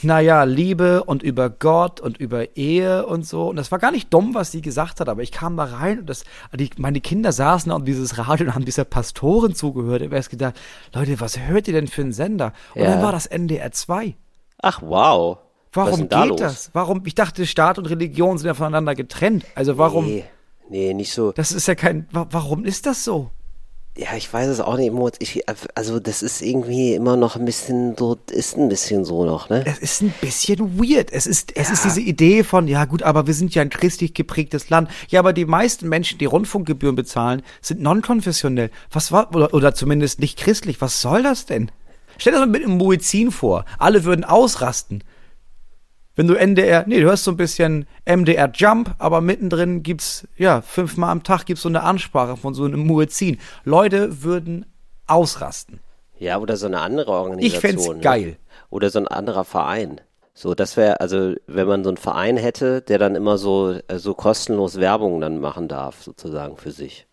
[0.03, 3.49] naja, Liebe und über Gott und über Ehe und so.
[3.49, 5.99] Und das war gar nicht dumm, was sie gesagt hat, aber ich kam da rein
[5.99, 6.23] und das,
[6.57, 10.01] die, meine Kinder saßen da um dieses Radio und haben dieser Pastorin zugehört.
[10.01, 10.55] Ich habe erst gedacht,
[10.93, 12.53] Leute, was hört ihr denn für einen Sender?
[12.73, 12.91] Und Ja.
[12.91, 14.15] dann war das NDR 2.
[14.61, 15.39] Ach, wow.
[15.73, 16.39] Warum da geht los?
[16.39, 16.69] das?
[16.71, 17.01] Warum?
[17.05, 19.43] Ich dachte, Staat und Religion sind ja voneinander getrennt.
[19.55, 20.05] Also warum?
[20.05, 20.23] Nee,
[20.69, 21.33] nee, nicht so.
[21.33, 22.07] Das ist ja kein.
[22.11, 23.29] wa- Warum ist das so?
[23.97, 25.15] Ja, ich weiß es auch nicht, Moritz.
[25.19, 25.41] Ich,
[25.73, 29.63] also das ist irgendwie immer noch ein bisschen so, ist ein bisschen so noch, ne?
[29.65, 31.11] Es ist ein bisschen weird.
[31.11, 34.13] Es ist, es ist diese Idee von, ja gut, aber wir sind ja ein christlich
[34.13, 34.91] geprägtes Land.
[35.09, 38.69] Ja, aber die meisten Menschen, die Rundfunkgebühren bezahlen, sind non-konfessionell.
[38.91, 40.79] Was war, oder, oder zumindest nicht christlich.
[40.79, 41.71] Was soll das denn?
[42.19, 43.65] Stell dir das mal mit einem Muezzin vor.
[43.79, 45.03] Alle würden ausrasten.
[46.17, 50.61] Wenn du NDR, nee, du hörst so ein bisschen MDR Jump, aber mittendrin gibt's, ja,
[50.61, 53.37] fünfmal am Tag gibt's so eine Ansprache von so einem Muezzin.
[53.63, 54.65] Leute würden
[55.05, 55.79] ausrasten.
[56.17, 57.55] Ja, oder so eine andere Organisation.
[57.55, 57.99] Ich fänd's ne?
[57.99, 58.37] geil.
[58.71, 60.01] Oder so ein anderer Verein.
[60.33, 63.99] So, das wäre, also, wenn man so einen Verein hätte, der dann immer so, äh,
[63.99, 67.05] so kostenlos Werbung dann machen darf, sozusagen für sich.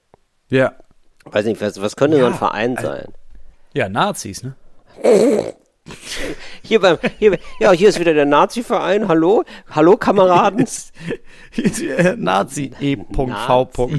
[0.49, 0.73] Ja.
[1.27, 3.13] Weiß nicht, was, was könnte so ein Ja, Verein äh, sein?
[3.75, 4.55] Ja, Nazis, ne?
[6.63, 9.07] Hier beim, hier, ja, hier ist wieder der Nazi-Verein.
[9.09, 9.45] Hallo?
[9.71, 10.67] Hallo, Kameraden?
[12.17, 13.91] Nazi E.V.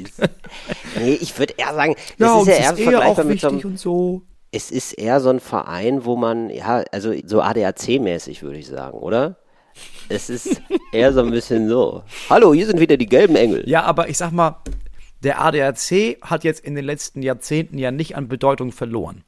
[0.98, 3.40] Nee, ich würde eher sagen, das Ja, ist ja ist eher eher vergleichbar auch mit
[3.40, 4.22] so einem, und so.
[4.52, 8.98] es ist eher so ein Verein, wo man, ja, also so ADAC-mäßig würde ich sagen,
[8.98, 9.38] oder?
[10.10, 10.62] Es ist
[10.92, 12.04] eher so ein bisschen so.
[12.30, 13.64] Hallo, hier sind wieder die gelben Engel.
[13.70, 14.58] Ja, aber ich sag mal,
[15.24, 19.24] der ADAC hat jetzt in den letzten Jahrzehnten ja nicht an Bedeutung verloren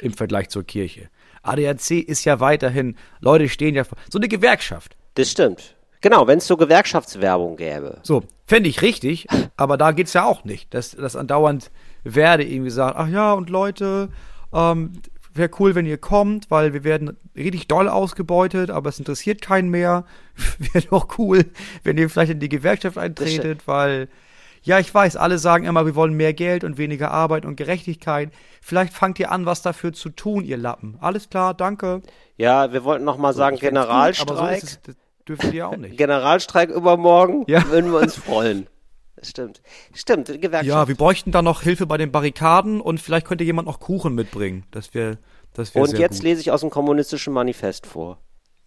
[0.00, 1.08] im Vergleich zur Kirche.
[1.42, 4.96] ADAC ist ja weiterhin, Leute stehen ja vor, so eine Gewerkschaft.
[5.14, 5.76] Das stimmt.
[6.00, 7.98] Genau, wenn es so Gewerkschaftswerbung gäbe.
[8.02, 11.70] So, fände ich richtig, aber da geht's ja auch nicht, dass, dass andauernd
[12.02, 14.08] Werde irgendwie sagt, ach ja, und Leute,
[14.52, 14.94] ähm,
[15.32, 19.70] wäre cool, wenn ihr kommt, weil wir werden richtig doll ausgebeutet, aber es interessiert keinen
[19.70, 20.04] mehr.
[20.58, 21.46] wäre doch cool,
[21.84, 24.08] wenn ihr vielleicht in die Gewerkschaft eintretet, weil,
[24.62, 28.30] ja, ich weiß, alle sagen immer, wir wollen mehr Geld und weniger Arbeit und Gerechtigkeit.
[28.60, 30.96] Vielleicht fangt ihr an, was dafür zu tun, ihr Lappen.
[31.00, 32.00] Alles klar, danke.
[32.36, 34.30] Ja, wir wollten noch mal sagen, find's gut, Generalstreik.
[34.38, 34.96] aber so ist es, das
[35.28, 35.96] dürfen die auch nicht.
[35.98, 37.66] Generalstreik übermorgen, Ja.
[37.68, 38.66] würden wir uns freuen.
[39.24, 39.62] Stimmt.
[39.94, 40.64] Stimmt, Gewerkschaft.
[40.66, 44.14] Ja, wir bräuchten da noch Hilfe bei den Barrikaden und vielleicht könnte jemand noch Kuchen
[44.16, 44.64] mitbringen.
[44.72, 45.18] Das wäre
[45.54, 46.22] das wär Und jetzt gut.
[46.24, 48.18] lese ich aus dem kommunistischen Manifest vor.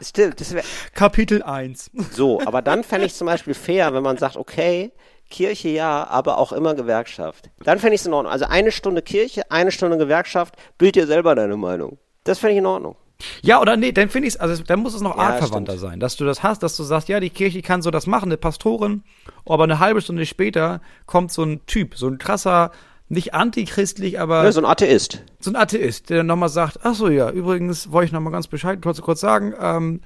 [0.00, 1.90] Stimmt, das wäre Kapitel 1.
[2.12, 2.40] so.
[2.46, 4.92] Aber dann fände ich zum Beispiel fair, wenn man sagt, okay,
[5.30, 7.50] Kirche ja, aber auch immer Gewerkschaft.
[7.62, 8.32] Dann fände ich es in Ordnung.
[8.32, 11.98] Also eine Stunde Kirche, eine Stunde Gewerkschaft, bild dir selber deine Meinung.
[12.24, 12.96] Das fände ich in Ordnung.
[13.42, 16.00] Ja, oder nee, dann finde ich es, also dann muss es noch Ja, artverwandter sein,
[16.00, 18.36] dass du das hast, dass du sagst, ja, die Kirche kann so das machen, eine
[18.36, 19.02] Pastorin,
[19.46, 22.70] aber eine halbe Stunde später kommt so ein Typ, so ein krasser,
[23.10, 25.22] nicht antichristlich, aber Ja, so ein Atheist.
[25.40, 28.46] so ein Atheist, der dann nochmal sagt, ach so, ja, übrigens wollte ich nochmal ganz
[28.46, 30.00] Bescheid kurz, kurz sagen, ähm,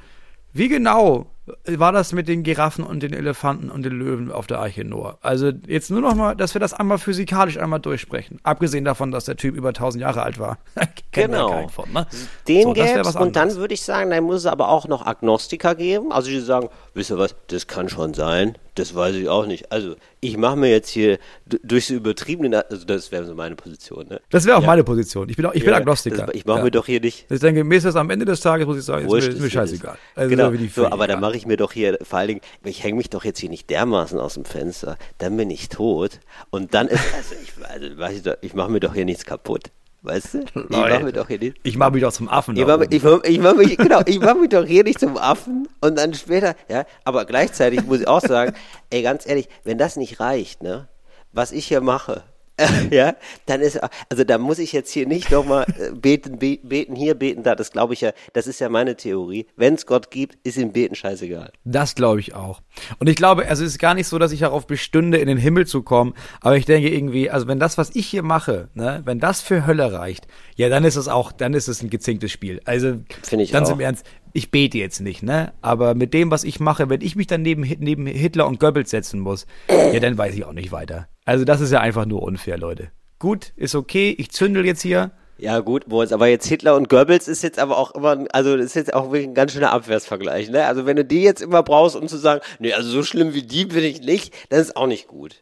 [0.52, 1.26] wie genau
[1.66, 5.18] war das mit den Giraffen und den Elefanten und den Löwen auf der Arche Noah?
[5.20, 8.38] Also jetzt nur nochmal, dass wir das einmal physikalisch einmal durchsprechen.
[8.44, 10.58] Abgesehen davon, dass der Typ über 1000 Jahre alt war.
[11.14, 11.50] Genau.
[11.50, 12.06] keinen von, ne?
[12.48, 15.06] Den So, gäb's was und dann würde ich sagen, dann muss es aber auch noch
[15.06, 16.12] Agnostiker geben.
[16.12, 19.70] Also die sagen, wisst ihr was, das kann schon sein, das weiß ich auch nicht.
[19.70, 24.06] Also ich mache mir jetzt hier durch so übertriebene, also das wäre so meine Position.
[24.08, 24.20] Ne?
[24.30, 24.66] Das wäre auch Ja.
[24.66, 25.28] meine Position.
[25.28, 26.26] Ich bin, auch, ich bin Ja, Agnostiker.
[26.26, 26.64] Das, ich mache ja.
[26.64, 27.26] mir doch hier nicht.
[27.30, 29.28] Ich denke, mir ist das am Ende des Tages, muss ich sagen, ist mir, Wurscht,
[29.28, 29.92] ist mir ist scheißegal.
[30.14, 30.18] das.
[30.22, 30.86] Also genau, so, Vögel.
[30.92, 33.38] aber dann mache ich mir doch hier, vor allen Dingen, ich hänge mich doch jetzt
[33.38, 36.18] hier nicht dermaßen aus dem Fenster, dann bin ich tot
[36.50, 39.70] und dann ist, also ich, also, weiß ich, ich mache mir doch hier nichts kaputt,
[40.04, 40.38] weißt du?
[40.54, 41.58] Ich mache mir doch hier nichts.
[41.64, 42.54] Ich mache mich doch zum Affen.
[42.56, 42.92] Ich da mach, mich-
[43.24, 46.54] ich mach mich, genau, ich mach mich doch hier nicht zum Affen und dann später,
[46.68, 48.52] ja, aber gleichzeitig muss ich auch sagen,
[48.90, 50.88] ey, ganz ehrlich, wenn das nicht reicht, ne,
[51.32, 52.22] was ich hier mache,
[52.90, 55.66] ja, dann ist, also da muss ich jetzt hier nicht nochmal
[56.00, 59.46] beten, be, beten hier, beten da, das glaube ich ja, das ist ja meine Theorie.
[59.56, 61.50] Wenn es Gott gibt, ist ihm beten scheißegal.
[61.64, 62.62] Das glaube ich auch.
[62.98, 65.38] Und ich glaube, also es ist gar nicht so, dass ich darauf bestünde, in den
[65.38, 66.14] Himmel zu kommen.
[66.40, 69.66] Aber ich denke irgendwie, also wenn das, was ich hier mache, ne, wenn das für
[69.66, 72.60] Hölle reicht, ja, dann ist es auch, dann ist es ein gezinktes Spiel.
[72.64, 73.74] Also Finde ich ganz auch.
[73.74, 75.54] im Ernst, ich bete jetzt nicht, ne?
[75.62, 78.90] Aber mit dem, was ich mache, wenn ich mich dann neben, neben Hitler und Goebbels
[78.90, 81.08] setzen muss, ja, dann weiß ich auch nicht weiter.
[81.24, 82.90] Also das ist ja einfach nur unfair, Leute.
[83.20, 85.12] Gut, ist okay, ich zündel jetzt hier.
[85.38, 88.66] Ja, gut, Moritz, aber jetzt Hitler und Goebbels ist jetzt aber auch immer, also das
[88.66, 90.66] ist jetzt auch wirklich ein ganz schöner Abwärtsvergleich, ne?
[90.66, 93.42] Also wenn du die jetzt immer brauchst, um zu sagen, nee, also so schlimm wie
[93.42, 95.38] die bin ich nicht, dann ist auch nicht gut.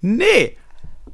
[0.00, 0.56] Nee.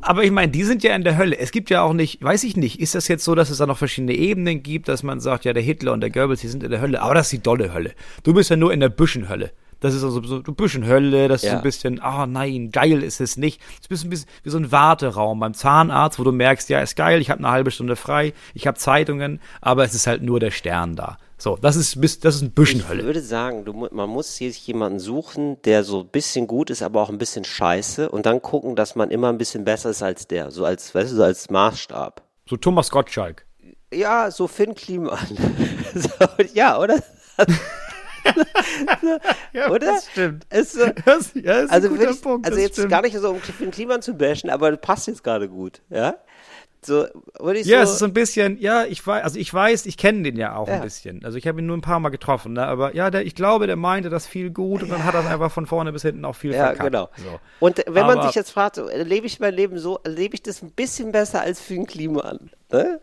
[0.03, 1.39] Aber ich meine, die sind ja in der Hölle.
[1.39, 3.67] Es gibt ja auch nicht, weiß ich nicht, ist das jetzt so, dass es da
[3.67, 6.63] noch verschiedene Ebenen gibt, dass man sagt, ja, der Hitler und der Goebbels, die sind
[6.63, 7.03] in der Hölle.
[7.03, 7.93] Aber das ist die dolle Hölle.
[8.23, 9.53] Du bist ja nur in der Büschenhölle.
[9.81, 11.57] Das ist also so ein bisschen Hölle, das ist Ja.
[11.57, 13.63] ein bisschen, ah nein, geil ist es nicht.
[13.81, 16.97] Es ist ein bisschen wie so ein Warteraum beim Zahnarzt, wo du merkst, ja, ist
[16.97, 20.39] geil, ich habe eine halbe Stunde frei, ich habe Zeitungen, aber es ist halt nur
[20.39, 21.17] der Stern da.
[21.41, 23.05] So, das ist, das ist ein bisschen Ich Hölle.
[23.05, 26.83] würde sagen, du, man muss hier sich jemanden suchen, der so ein bisschen gut ist,
[26.83, 30.03] aber auch ein bisschen scheiße und dann gucken, dass man immer ein bisschen besser ist
[30.03, 32.23] als der, so als, weißt du, so als Maßstab.
[32.47, 33.47] So Thomas Gottschalk.
[33.91, 35.17] Ja, so Finn Kliman.
[35.95, 36.11] so,
[36.53, 37.03] ja, oder?
[39.71, 39.99] oder?
[40.13, 40.45] stimmt.
[40.51, 42.91] Ist Das, ja, ist also ein guter wirklich, Punkt, also das jetzt stimmt.
[42.91, 46.17] gar nicht so, um Finn Kliman zu bashen, aber das passt jetzt gerade gut, ja?
[46.83, 47.07] So,
[47.39, 49.85] würde ich Ja, so, es ist so ein bisschen, ja, ich weiß, also ich weiß,
[49.85, 50.77] ich kenne den ja auch Ja.
[50.77, 51.23] ein bisschen.
[51.25, 52.65] Also ich habe ihn nur ein paar Mal getroffen, ne?
[52.67, 55.53] aber ja, der, ich glaube, der meinte das viel gut und dann hat er einfach
[55.53, 56.85] von vorne bis hinten auch viel ja, verkackt.
[56.91, 57.11] genau.
[57.17, 57.39] So.
[57.61, 60.63] Und wenn man Aber- sich jetzt fragt, lebe ich mein Leben so, lebe ich das
[60.63, 63.01] ein bisschen besser als Finn Kliman, ne?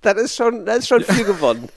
[0.00, 1.68] Dann ist schon, dann ist schon viel gewonnen.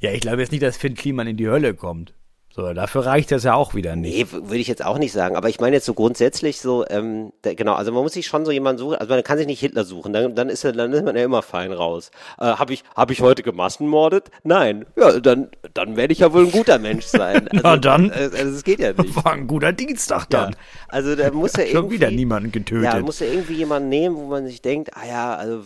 [0.00, 2.12] Ja, ich glaube jetzt nicht, dass Finn Kliman in die Hölle kommt.
[2.56, 4.32] So, dafür reicht das ja auch wieder nicht.
[4.32, 5.36] Nee, würde ich jetzt auch nicht sagen.
[5.36, 8.46] Aber ich meine jetzt so grundsätzlich so, ähm, da, genau, also man muss sich schon
[8.46, 10.90] so jemanden suchen, also man kann sich nicht Hitler suchen, dann, dann ist er, dann
[10.94, 12.10] ist man ja immer fein raus.
[12.38, 14.30] Äh, habe ich, hab ich heute gemassenmordet?
[14.42, 14.86] Nein.
[14.96, 17.46] Ja, dann, dann werde ich ja wohl ein guter Mensch sein.
[17.56, 18.10] Also, Na dann.
[18.10, 19.16] Also, also das geht ja nicht.
[19.16, 20.56] War ein guter Dienstag Ja, dann.
[20.88, 22.84] also da muss ja Schon irgendwie wieder niemanden getötet.
[22.84, 25.62] Ja, muss ja irgendwie jemanden nehmen, wo man sich denkt, ah ja, also,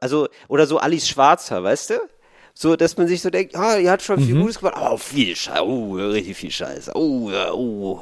[0.00, 1.94] also oder so Alice Schwarzer, weißt du?
[2.60, 4.40] So, dass man sich so denkt, ah, ihr hat schon viel Mhm.
[4.40, 8.00] Gutes gemacht, aber auch viel Scheiße, oh, richtig viel Scheiße, oh, ja, oh.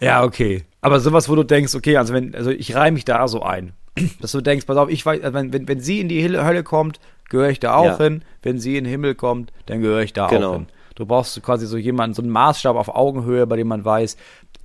[0.00, 0.64] Ja, okay.
[0.80, 3.72] Aber sowas, wo du denkst, okay, also wenn, also ich reihe mich da so ein.
[4.20, 6.64] Dass du denkst, pass auf, ich weiß, also wenn, wenn, wenn sie in die Hölle
[6.64, 6.98] kommt,
[7.30, 7.98] gehöre ich da auch Ja.
[7.98, 8.24] hin.
[8.42, 10.50] Wenn sie in den Himmel kommt, dann gehöre ich da Genau.
[10.50, 10.66] auch hin.
[10.96, 14.16] Du brauchst quasi so jemanden, so einen Maßstab auf Augenhöhe, bei dem man weiß,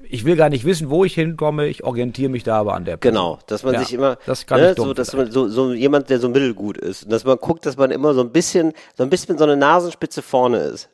[0.09, 2.97] ich will gar nicht wissen, wo ich hinkomme, ich orientiere mich da aber an der
[2.97, 3.15] Person.
[3.15, 5.73] Genau, dass man Ja, sich immer, das kann ne, ich so, dass man so, so
[5.73, 8.73] jemand, der so mittelgut ist, und dass man guckt, dass man immer so ein bisschen,
[8.95, 10.89] so ein bisschen so eine Nasenspitze vorne ist.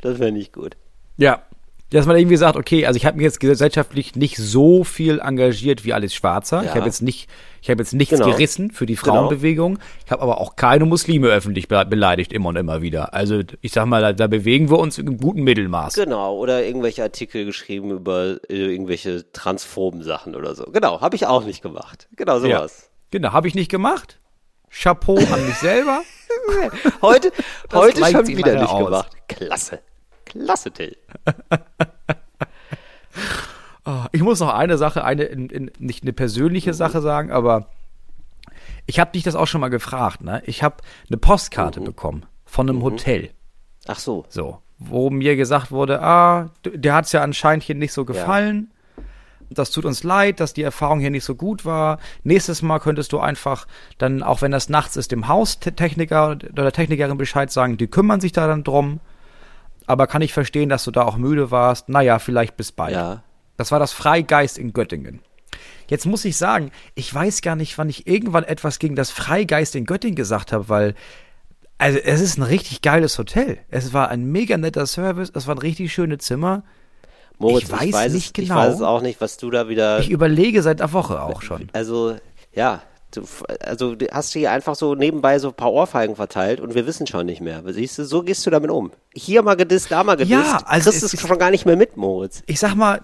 [0.00, 0.76] Das wäre nicht gut.
[1.16, 1.42] Ja.
[1.94, 5.84] Dass man irgendwie sagt, okay, also ich habe mich jetzt gesellschaftlich nicht so viel engagiert
[5.84, 6.60] wie Alice Schwarzer.
[6.62, 6.74] Ich Ja.
[6.74, 7.28] habe jetzt nicht,
[7.62, 8.30] ich habe jetzt nichts Genau.
[8.32, 9.14] gerissen für die Genau.
[9.14, 9.78] Frauenbewegung.
[10.04, 13.14] Ich habe aber auch keine Muslime öffentlich be beleidigt, immer und immer wieder.
[13.14, 15.94] Also ich sag mal, da, da bewegen wir uns im guten Mittelmaß.
[15.94, 20.64] Genau, oder irgendwelche Artikel geschrieben über äh, irgendwelche transphoben Sachen oder so.
[20.72, 22.08] Genau, habe ich auch nicht gemacht.
[22.16, 22.58] Genau Ja.
[22.58, 22.90] sowas.
[23.12, 24.18] Genau, habe ich nicht gemacht.
[24.68, 26.02] Chapeau an mich selber.
[27.02, 27.30] Heute,
[27.72, 28.84] heute gleicht schon wieder nicht aus.
[28.84, 29.10] gemacht.
[29.28, 29.78] Klasse.
[30.24, 30.96] Klasse, Till.
[33.84, 36.74] Ah, Ich muss noch eine Sache, eine in, in, nicht eine persönliche Mhm.
[36.74, 37.68] Sache sagen, aber
[38.86, 40.22] ich habe dich das auch schon mal gefragt.
[40.22, 40.42] Ne?
[40.46, 40.76] Ich habe
[41.08, 41.84] eine Postkarte Mhm.
[41.84, 43.30] bekommen von einem Hotel.
[43.86, 44.24] Ach so.
[44.30, 48.70] So, wo mir gesagt wurde, ah, der hat's ja anscheinend hier nicht so gefallen.
[49.50, 51.98] Das tut uns leid, dass die Erfahrung hier nicht so gut war.
[52.22, 53.66] Nächstes Mal könntest du einfach
[53.98, 58.20] dann, auch wenn das nachts ist, dem Haustechniker oder der Technikerin Bescheid sagen, die kümmern
[58.22, 59.00] sich da dann drum.
[59.86, 61.88] Aber kann ich verstehen, dass du da auch müde warst.
[61.88, 62.94] Naja, vielleicht bis bald.
[62.94, 63.22] Ja.
[63.56, 65.20] Das war das Freigeist in Göttingen.
[65.88, 69.76] Jetzt muss ich sagen, ich weiß gar nicht, wann ich irgendwann etwas gegen das Freigeist
[69.76, 70.94] in Göttingen gesagt habe, weil
[71.76, 73.58] also es ist ein richtig geiles Hotel.
[73.68, 76.62] Es war ein mega netter Service, es waren richtig schöne Zimmer.
[77.38, 78.66] Moritz, Ich weiß weiß nicht es, genau.
[78.68, 79.98] Ich weiß auch nicht, was du da wieder.
[79.98, 81.68] Ich überlege seit einer Woche auch schon.
[81.72, 82.16] also,
[82.54, 82.82] ja.
[83.16, 83.22] Du,
[83.60, 87.06] also du hast hier einfach so nebenbei so ein paar Ohrfeigen verteilt und wir wissen
[87.06, 87.62] schon nicht mehr.
[87.66, 88.92] Siehst du, so gehst du damit um.
[89.14, 90.30] Hier mal gedisst, da mal gedisst.
[90.32, 92.42] Ja, also kriegst es es schon gar nicht mehr mit, Moritz.
[92.46, 93.00] Ich sag mal,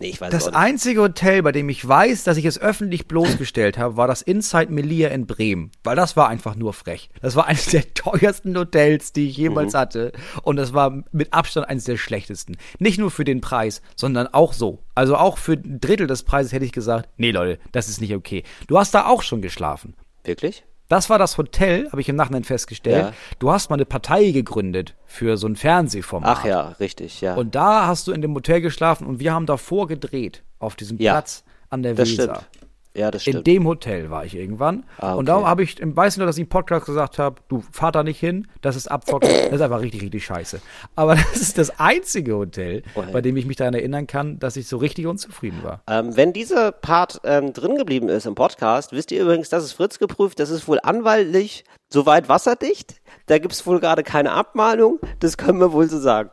[0.00, 3.78] Nee, ich weiß das einzige Hotel, bei dem ich weiß, dass ich es öffentlich bloßgestellt
[3.78, 5.70] habe, war das Inside Melia in Bremen.
[5.84, 7.10] Weil das war einfach nur frech.
[7.22, 9.78] Das war eines der teuersten Hotels, die ich jemals Mhm.
[9.78, 10.12] hatte.
[10.42, 12.56] Und das war mit Abstand eines der schlechtesten.
[12.78, 14.80] Nicht nur für den Preis, sondern auch so.
[14.96, 18.14] Also auch für ein Drittel des Preises hätte ich gesagt, nee Leute, das ist nicht
[18.14, 18.42] okay.
[18.66, 19.94] Du hast da auch schon geschlafen.
[20.24, 20.64] Wirklich?
[20.88, 23.06] Das war das Hotel, habe ich im Nachhinein festgestellt.
[23.06, 23.12] Ja.
[23.38, 26.38] Du hast mal eine Partei gegründet für so ein Fernsehformat.
[26.40, 27.34] Ach ja, richtig, ja.
[27.34, 30.98] Und da hast du in dem Hotel geschlafen und wir haben davor gedreht, auf diesem
[30.98, 32.22] Ja, Platz an der das Weser.
[32.52, 32.63] stimmt.
[32.96, 33.46] Ja, das In stimmt.
[33.48, 34.84] dem Hotel war ich irgendwann.
[34.98, 35.40] Ah, Und okay.
[35.42, 38.04] da habe ich, im weiß nur, dass ich im Podcast gesagt habe, du fahr da
[38.04, 40.60] nicht hin, das ist Abzocken, das ist einfach richtig, richtig scheiße.
[40.94, 43.08] Aber das ist das einzige Hotel, Oh, ja.
[43.12, 45.82] bei dem ich mich daran erinnern kann, dass ich so richtig unzufrieden war.
[45.88, 49.72] Ähm, wenn dieser Part ähm, drin geblieben ist im Podcast, wisst ihr übrigens, das ist
[49.72, 53.00] Fritz geprüft, das ist wohl anwaltlich soweit wasserdicht.
[53.26, 56.30] Da gibt es wohl gerade keine Abmahnung, das können wir wohl so sagen.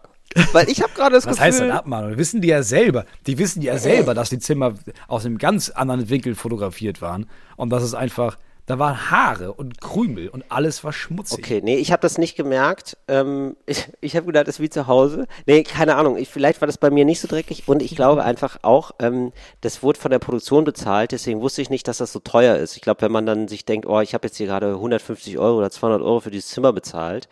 [0.52, 2.18] Weil ich habe gerade das Was Gefühl, heißt denn Abmahnung?
[2.18, 3.06] Wissen die ja selber.
[3.28, 4.74] Die wissen ja selber, dass die Zimmer
[5.08, 7.28] aus einem ganz anderen Winkel fotografiert waren.
[7.58, 11.40] Und das ist einfach, da waren Haare und Krümel und alles war schmutzig.
[11.40, 12.98] Okay, nee, ich habe das nicht gemerkt.
[13.08, 15.28] Ähm, ich ich habe gedacht, das ist wie zu Hause.
[15.46, 16.18] Nee, keine Ahnung.
[16.18, 19.32] Ich, vielleicht war das bei mir nicht so dreckig und ich glaube einfach auch, ähm,
[19.62, 22.76] das wurde von der Produktion bezahlt, deswegen wusste ich nicht, dass das so teuer ist.
[22.76, 25.58] Ich glaube, wenn man dann sich denkt, oh, ich habe jetzt hier gerade 150 Euro
[25.58, 27.28] oder 200 Euro für dieses Zimmer bezahlt,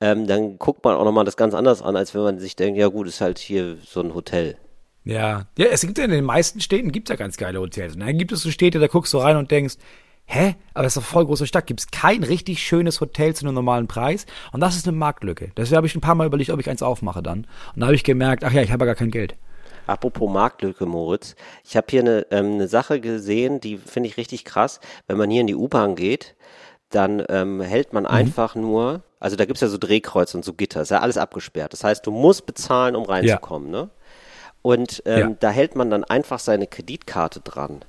[0.00, 2.78] ähm, dann guckt man auch nochmal das ganz anders an, als wenn man sich denkt,
[2.78, 4.56] ja gut, ist halt hier so ein Hotel.
[5.04, 5.46] Ja.
[5.56, 7.94] Ja, es gibt ja in den meisten Städten gibt's ja ganz geile Hotels.
[7.94, 9.76] Und dann gibt es so Städte, da guckst du rein und denkst,
[10.28, 10.54] hä?
[10.74, 11.66] Aber das ist doch voll große Stadt.
[11.66, 14.26] Gibt's kein richtig schönes Hotel zu einem normalen Preis?
[14.52, 15.50] Und das ist eine Marktlücke.
[15.56, 17.46] Deswegen habe ich ein paar Mal überlegt, ob ich eins aufmache dann.
[17.74, 19.34] Und da habe ich gemerkt, ach ja, ich habe ja gar kein Geld.
[19.86, 21.34] Apropos Marktlücke, Moritz.
[21.64, 24.80] Ich habe hier eine, ähm, eine Sache gesehen, die finde ich richtig krass.
[25.06, 26.36] Wenn man hier in die U-Bahn geht,
[26.90, 30.82] dann ähm, hält man einfach nur, also da gibt's ja so Drehkreuze und so Gitter,
[30.82, 31.72] ist ja alles abgesperrt.
[31.72, 33.88] Das heißt, du musst bezahlen, um reinzukommen, ne?
[34.60, 35.36] Und ähm, Ja.
[35.40, 37.80] da hält man dann einfach seine Kreditkarte dran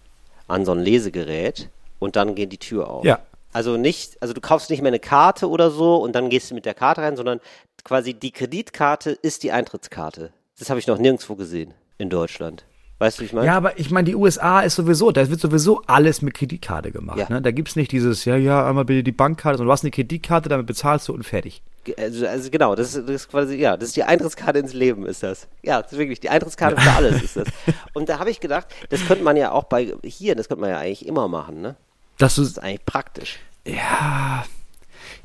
[0.47, 1.69] an so ein Lesegerät
[1.99, 3.05] und dann geht die Tür auf.
[3.05, 3.19] Ja.
[3.51, 6.55] Also nicht, also du kaufst nicht mehr eine Karte oder so und dann gehst du
[6.55, 7.39] mit der Karte rein, sondern
[7.83, 10.31] quasi die Kreditkarte ist die Eintrittskarte.
[10.59, 12.65] Das habe ich noch nirgendwo gesehen in Deutschland.
[12.99, 13.47] Weißt du, wie ich meine?
[13.47, 17.17] Ja, aber ich meine, die USA ist sowieso, da wird sowieso alles mit Kreditkarte gemacht.
[17.17, 17.29] Ja.
[17.29, 17.41] Ne?
[17.41, 20.49] Da gibt's nicht dieses, ja, ja, einmal bitte die Bankkarte, sondern du hast eine Kreditkarte,
[20.49, 21.63] damit bezahlst du und fertig.
[21.97, 25.05] Also, also genau, das ist, das ist quasi, ja, das ist die Eintrittskarte ins Leben,
[25.05, 25.47] ist das.
[25.63, 27.47] Ja, das ist wirklich, die Eintrittskarte für alles ist das.
[27.93, 30.69] Und da habe ich gedacht, das könnte man ja auch bei, hier, das könnte man
[30.71, 31.77] ja eigentlich immer machen, ne?
[32.19, 33.39] Das ist eigentlich praktisch.
[33.65, 34.43] ja,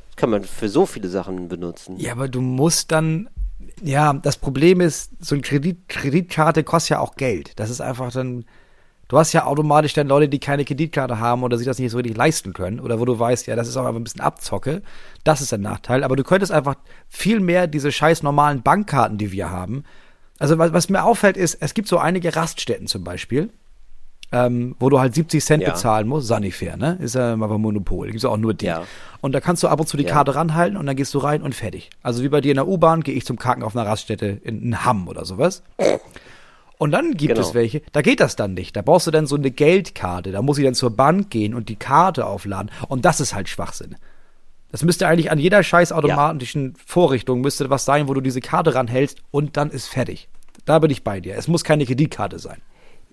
[0.07, 1.97] Das kann man für so viele Sachen benutzen.
[1.99, 3.29] ja, aber du musst dann,
[3.83, 7.51] ja, das Problem ist, so eine Kredit, Kreditkarte kostet ja auch Geld.
[7.59, 8.45] Das ist einfach dann,
[9.09, 11.97] du hast ja automatisch dann Leute, die keine Kreditkarte haben oder sich das nicht so
[11.97, 14.81] richtig leisten können oder wo du weißt, ja, das ist auch einfach ein bisschen Abzocke.
[15.23, 16.03] Das ist der Nachteil.
[16.03, 16.75] Aber du könntest einfach
[17.09, 19.83] viel mehr diese scheiß normalen Bankkarten, die wir haben.
[20.39, 23.49] Also was, was mir auffällt ist, es gibt so einige Raststätten zum Beispiel,
[24.31, 25.71] ähm, wo du halt 70 Cent Ja.
[25.71, 26.27] bezahlen musst.
[26.27, 26.97] Sanifair, ne?
[27.01, 28.07] Ist ja mal beim Monopol.
[28.07, 28.65] Gibt's ja auch nur die.
[28.65, 28.83] Ja.
[29.21, 30.11] Und da kannst du ab und zu die Ja.
[30.13, 31.89] Karte ranhalten und dann gehst du rein und fertig.
[32.03, 34.61] Also wie bei dir in der U-Bahn gehe ich zum Kacken auf einer Raststätte in,
[34.61, 35.63] in Hamm oder sowas.
[36.77, 37.47] Und dann gibt Genau.
[37.47, 38.75] es welche, da geht das dann nicht.
[38.75, 40.31] Da brauchst du dann so eine Geldkarte.
[40.33, 42.69] Da muss ich dann zur Bank gehen und die Karte aufladen.
[42.89, 43.95] Und das ist halt Schwachsinn.
[44.71, 48.75] Das müsste eigentlich an jeder scheiß automatischen Vorrichtung müsste was sein, wo du diese Karte
[48.75, 50.27] ranhältst und dann ist fertig.
[50.65, 51.35] Da bin ich bei dir.
[51.37, 52.57] Es muss keine Kreditkarte sein.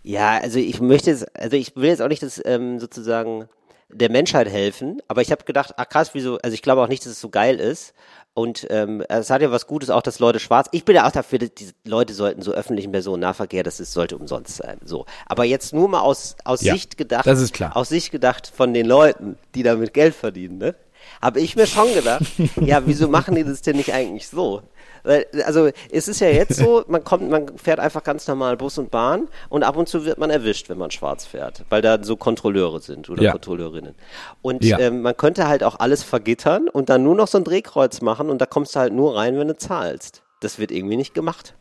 [0.03, 3.48] Ja, also ich möchte jetzt, also ich will jetzt auch nicht das ähm, sozusagen
[3.88, 7.05] der Menschheit helfen, aber ich habe gedacht, ach krass, wieso, also ich glaube auch nicht,
[7.05, 7.94] dass es so geil ist.
[8.34, 10.66] Und ähm, es hat ja was Gutes auch, dass Leute schwarz.
[10.72, 14.16] Ich bin ja auch dafür, dass die Leute sollten so öffentlichen Personennahverkehr, das ist, sollte
[14.16, 14.78] umsonst sein.
[14.82, 15.05] So.
[15.26, 17.76] Aber jetzt nur mal aus, aus Ja, Sicht gedacht, das ist klar.
[17.76, 20.74] aus Sicht gedacht von den Leuten, die damit Geld verdienen, ne?
[21.20, 22.22] Habe ich mir schon gedacht,
[22.61, 24.62] ja, wieso machen die das denn nicht eigentlich so?
[25.05, 28.78] Weil, also es ist ja jetzt so, man kommt, man fährt einfach ganz normal Bus
[28.78, 32.03] und Bahn und ab und zu wird man erwischt, wenn man schwarz fährt, weil da
[32.03, 33.32] so Kontrolleure sind oder Ja.
[33.32, 33.94] Kontrolleurinnen.
[34.42, 34.78] Und Ja.
[34.78, 38.30] ähm, man könnte halt auch alles vergittern und dann nur noch so ein Drehkreuz machen
[38.30, 40.22] und da kommst du halt nur rein, wenn du zahlst.
[40.40, 41.55] Das wird irgendwie nicht gemacht.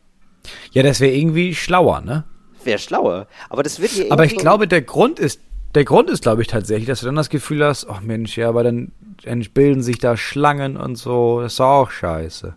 [0.71, 2.23] Ja, das wäre irgendwie schlauer, ne?
[2.63, 3.27] Wäre schlauer.
[3.49, 5.39] Aber das wird hier Aber ich glaube, der Grund ist,
[5.75, 8.49] der Grund ist, glaube ich, tatsächlich, dass du dann das Gefühl hast, ach Mensch, ja,
[8.49, 8.91] aber dann
[9.53, 12.55] bilden sich da Schlangen und so, das ist doch auch scheiße.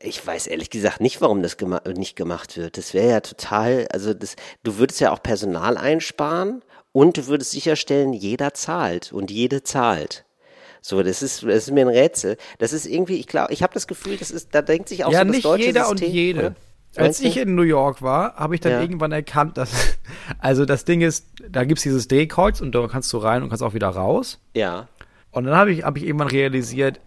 [0.00, 2.76] Ich weiß ehrlich gesagt nicht, warum das gema nicht gemacht wird.
[2.76, 6.62] Das wäre ja total, also das, du würdest ja auch Personal einsparen
[6.92, 10.24] und du würdest sicherstellen, jeder zahlt und jede zahlt.
[10.82, 12.36] So, das ist, das ist mir ein Rätsel.
[12.58, 15.12] Das ist irgendwie, ich glaube, ich habe das Gefühl, das ist, da denkt sich auch
[15.12, 16.08] ja, so das nicht deutsche jeder System.
[16.08, 16.40] und jede.
[16.40, 16.54] oder?
[16.96, 18.80] Als ich in New York war, habe ich dann Ja.
[18.80, 19.96] irgendwann erkannt, dass,
[20.38, 23.62] also das Ding ist, da gibt's dieses Drehkreuz und da kannst du rein und kannst
[23.62, 24.38] auch wieder raus.
[24.54, 24.88] ja,
[25.32, 27.00] Und dann habe ich, hab ich irgendwann realisiert,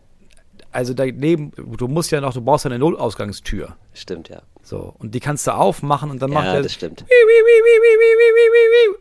[0.72, 3.76] also daneben, du musst ja noch, du brauchst ja eine Nullausgangstür.
[3.94, 4.42] stimmt, ja.
[4.64, 7.06] So, und die kannst du aufmachen und dann macht Ja, er das stimmt.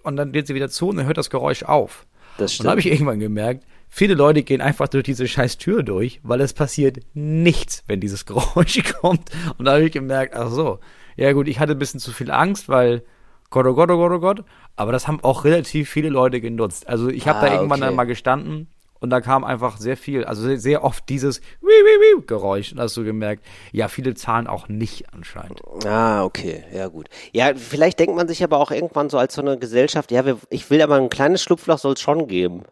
[0.05, 2.07] und dann geht sie wieder zu und dann hört das Geräusch auf.
[2.39, 2.95] Das Und dann habe stimmt.
[2.95, 3.65] ich irgendwann gemerkt,
[3.97, 8.27] viele Leute gehen einfach durch diese scheiß Tür durch, weil es passiert nichts, wenn dieses
[8.27, 9.31] Geräusch kommt.
[9.57, 10.81] Und da habe ich gemerkt, ach so,
[11.17, 13.03] ja gut, ich hatte ein bisschen zu viel Angst, weil
[13.49, 14.45] Gott, oh Gott, oh Gott, oh Gott.
[14.77, 16.87] Aber das haben auch relativ viele Leute genutzt.
[16.89, 17.87] Also ich habe Ah, da irgendwann okay.
[17.87, 18.69] dann mal gestanden
[19.01, 22.73] und da kam einfach sehr viel, also sehr, sehr oft dieses Wiu, Wiu, Wiu Geräusch.
[22.73, 25.63] Und da hast du gemerkt, ja, viele zahlen auch nicht anscheinend.
[25.87, 27.09] Ah, okay, ja gut.
[27.33, 30.37] Ja, vielleicht denkt man sich aber auch irgendwann so als so eine Gesellschaft, ja, wir,
[30.51, 32.65] ich will aber ein kleines Schlupfloch soll es schon geben.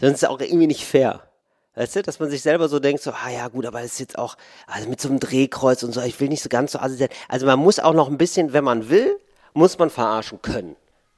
[0.00, 1.22] Sonst ist es auch irgendwie nicht fair.
[1.76, 4.00] Weißt du, dass man sich selber so denkt, so, ah ja gut, aber das ist
[4.00, 4.36] jetzt auch,
[4.66, 7.08] also mit so einem Drehkreuz und so, ich will nicht so ganz so assi sein.
[7.28, 9.18] Also man muss auch noch ein bisschen, wenn man will,
[9.54, 10.76] muss man verarschen können.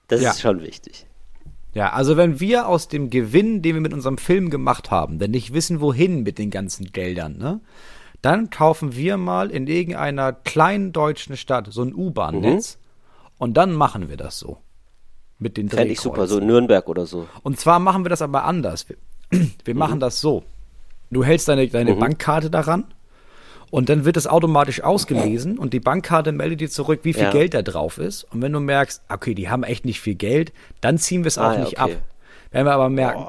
[0.08, 0.30] Das Ja.
[0.30, 1.06] ist schon wichtig.
[1.74, 5.30] Ja, also wenn wir aus dem Gewinn, den wir mit unserem Film gemacht haben, denn
[5.30, 7.60] nicht wissen, wohin mit den ganzen Geldern, ne?
[8.20, 12.78] Dann kaufen wir mal in irgendeiner kleinen deutschen Stadt so ein U-Bahn-Netz
[13.38, 14.58] und dann machen wir das so.
[15.42, 17.26] Mit den Fände ich super, so in Nürnberg oder so.
[17.42, 18.86] Und zwar machen wir das aber anders.
[18.88, 18.96] Wir,
[19.64, 20.44] wir machen das so.
[21.10, 22.84] Du hältst deine, deine Bankkarte daran
[23.70, 27.30] und dann wird es automatisch ausgelesen und die Bankkarte meldet dir zurück, wie viel Ja.
[27.32, 28.24] Geld da drauf ist.
[28.32, 31.38] Und wenn du merkst, okay, die haben echt nicht viel Geld, dann ziehen wir es
[31.38, 31.94] auch Ah, ja, nicht okay.
[31.94, 31.98] ab.
[32.50, 33.26] Wenn wir aber merken,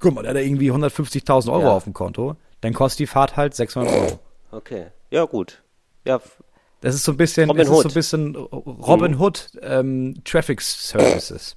[0.00, 1.70] guck mal, der hat irgendwie 150.000 Euro Ja.
[1.72, 4.18] auf dem Konto, dann kostet die Fahrt halt 600 Euro.
[4.50, 4.86] Okay.
[5.10, 5.62] Ja, gut.
[6.04, 6.20] Ja,
[6.80, 7.86] Das ist so ein bisschen, Robin das ist so Hood.
[7.86, 11.56] ein bisschen Robin Hood ähm, Traffic Services.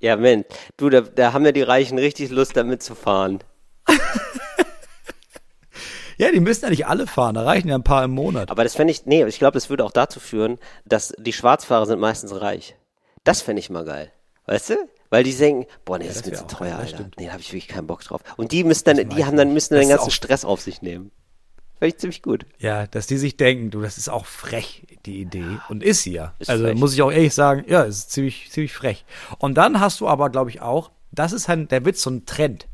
[0.00, 3.42] ja, Mensch, du, da, da haben ja die Reichen richtig Lust, damit zu fahren.
[6.16, 8.50] Ja, die müssen ja nicht alle fahren, da reichen ja ein paar im Monat.
[8.50, 11.86] Aber das fände ich, nee, ich glaube, das würde auch dazu führen, dass die Schwarzfahrer
[11.86, 12.76] sind meistens reich.
[13.24, 14.12] Das fände ich mal geil.
[14.46, 14.74] Weißt du?
[15.10, 16.94] Weil die denken, boah, nee, das, ist mir zu teuer, das Alter.
[16.96, 17.16] stimmt.
[17.18, 18.20] Nee, da habe ich wirklich keinen Bock drauf.
[18.36, 20.82] Und die müssen dann, die haben dann, müssen dann Das den ganzen Stress auf sich
[20.82, 21.10] nehmen.
[21.78, 22.46] Fände ich ziemlich gut.
[22.58, 25.58] Ja, dass die sich denken, du, das ist auch frech, die Idee.
[25.68, 26.34] Und ist sie ja.
[26.38, 26.78] Ist also frech.
[26.78, 29.04] muss ich auch ehrlich sagen, ja, es ist ziemlich, ziemlich frech.
[29.38, 32.26] Und dann hast du aber, glaube ich, auch, das ist halt, der Witz, so ein
[32.26, 32.68] Trend.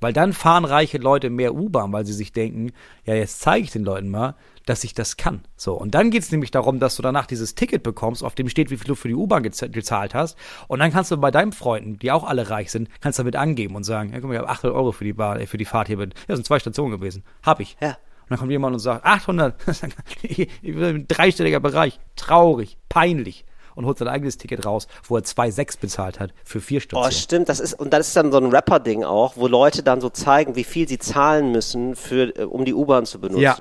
[0.00, 2.72] Weil dann fahren reiche Leute mehr U-Bahn, weil sie sich denken,
[3.04, 4.34] ja, jetzt zeige ich den Leuten mal,
[4.66, 5.46] dass ich das kann.
[5.56, 8.68] So, und dann geht's nämlich darum, dass du danach dieses Ticket bekommst, auf dem steht,
[8.70, 10.36] wie viel du für die U-Bahn gez- gezahlt hast.
[10.68, 13.74] Und dann kannst du bei deinen Freunden, die auch alle reich sind, kannst damit angeben
[13.74, 15.64] und sagen, ja, guck mal, ich habe 800 Euro für die, Bar, äh, für die
[15.64, 15.98] Fahrt hier.
[15.98, 17.22] Ja, das sind zwei Stationen gewesen.
[17.42, 17.78] Hab ich.
[17.80, 17.96] Ja.
[18.28, 19.54] Und dann kommt jemand und sagt, 800,
[20.64, 23.44] ein dreistelliger Bereich, traurig, peinlich.
[23.76, 27.12] Und holt sein eigenes Ticket raus, wo er 2,6 bezahlt hat für vier Oh, Stationen.
[27.12, 30.08] stimmt, das ist, und das ist dann so ein Rapper-Ding auch, wo Leute dann so
[30.08, 33.38] zeigen, wie viel sie zahlen müssen, für, äh, um die U-Bahn zu benutzen.
[33.42, 33.56] Ja.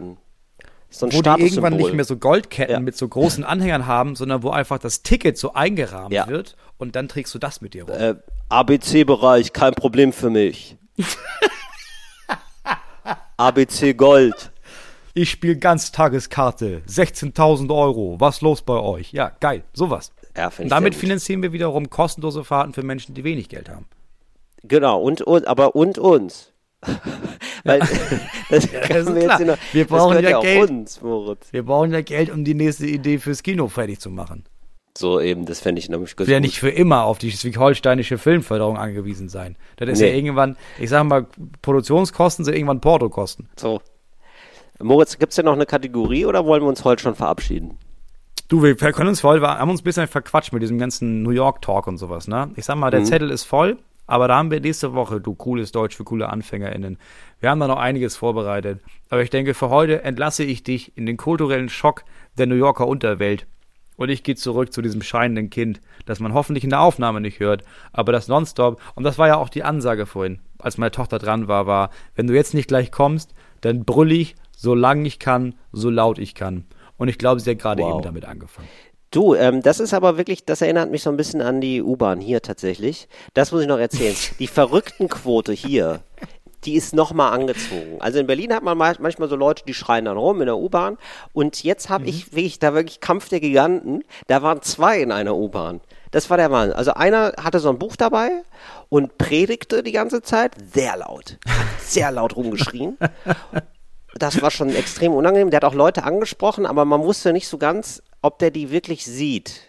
[0.90, 2.80] So ein wo die irgendwann nicht mehr so Goldketten Ja.
[2.80, 6.28] mit so großen Anhängern haben, sondern wo einfach das Ticket so eingerahmt Ja.
[6.28, 7.94] wird und dann trägst du das mit dir rum.
[8.00, 8.16] äh,
[8.48, 10.78] ABC-Bereich, kein Problem für mich.
[13.38, 14.52] ABC Gold.
[15.18, 19.14] Ich spiele Ganztageskarte, 16.000 Euro, was los bei euch?
[19.14, 20.12] Ja, geil, sowas.
[20.36, 21.00] Ja, damit gut.
[21.00, 23.86] finanzieren wir wiederum kostenlose Fahrten für Menschen, die wenig Geld haben.
[24.64, 26.52] Genau, und, und aber und uns.
[27.64, 27.80] Weil
[28.50, 30.70] das kann ist wir jetzt noch, Wir das brauchen ja ja Geld.
[30.70, 31.48] uns, Moritz.
[31.54, 34.44] Wir brauchen ja Geld, um die nächste Idee fürs Kino fertig zu machen.
[34.98, 36.46] So eben, das fände ich nämlich ganz Wir ja gut.
[36.48, 39.56] nicht für immer auf die schleswig-holsteinische Filmförderung angewiesen sein.
[39.78, 40.10] Das ist Nee.
[40.10, 41.26] ja irgendwann, ich sag mal,
[41.62, 43.48] Produktionskosten sind irgendwann Portokosten.
[43.58, 43.80] So.
[44.82, 47.78] Moritz, gibt es denn noch eine Kategorie oder wollen wir uns heute schon verabschieden?
[48.48, 51.32] Du, wir können uns voll, wir haben uns ein bisschen verquatscht mit diesem ganzen New
[51.32, 52.52] York Talk und sowas, ne?
[52.56, 55.72] Ich sag mal, der Zettel ist voll, aber da haben wir nächste Woche, du cooles
[55.72, 56.98] Deutsch für coole AnfängerInnen.
[57.40, 58.82] Wir haben da noch einiges vorbereitet.
[59.10, 62.04] Aber ich denke, für heute entlasse ich dich in den kulturellen Schock
[62.38, 63.48] der New Yorker Unterwelt.
[63.98, 67.40] Und ich gehe zurück zu diesem scheinenden Kind, das man hoffentlich in der Aufnahme nicht
[67.40, 67.64] hört,
[67.94, 71.48] aber das nonstop, und das war ja auch die Ansage vorhin, als meine Tochter dran
[71.48, 75.56] war, war, wenn du jetzt nicht gleich kommst, dann brüll ich, so lang ich kann,
[75.72, 76.66] so laut ich kann.
[76.98, 77.94] Und ich glaube, sie hat gerade Wow.
[77.96, 78.68] eben damit angefangen.
[79.12, 82.20] Du, ähm, das ist aber wirklich, das erinnert mich so ein bisschen an die U-Bahn
[82.20, 83.08] hier tatsächlich.
[83.34, 84.16] Das muss ich noch erzählen.
[84.40, 86.02] Die Verrücktenquote hier,
[86.66, 87.98] die ist nochmal angezogen.
[88.00, 90.58] Also in Berlin hat man ma- manchmal so Leute, die schreien dann rum in der
[90.58, 90.98] U-Bahn.
[91.32, 94.04] Und jetzt habe ich wirklich, da wirklich Kampf der Giganten.
[94.28, 95.80] Da waren zwei in einer U-Bahn.
[96.12, 96.72] Das war der Mann.
[96.74, 98.30] Also einer hatte so ein Buch dabei
[98.90, 101.38] und predigte die ganze Zeit sehr laut.
[101.80, 102.98] Sehr laut rumgeschrien.
[104.18, 105.50] Das war schon extrem unangenehm.
[105.50, 109.06] Der hat auch Leute angesprochen, aber man wusste nicht so ganz, ob der die wirklich
[109.06, 109.60] sieht.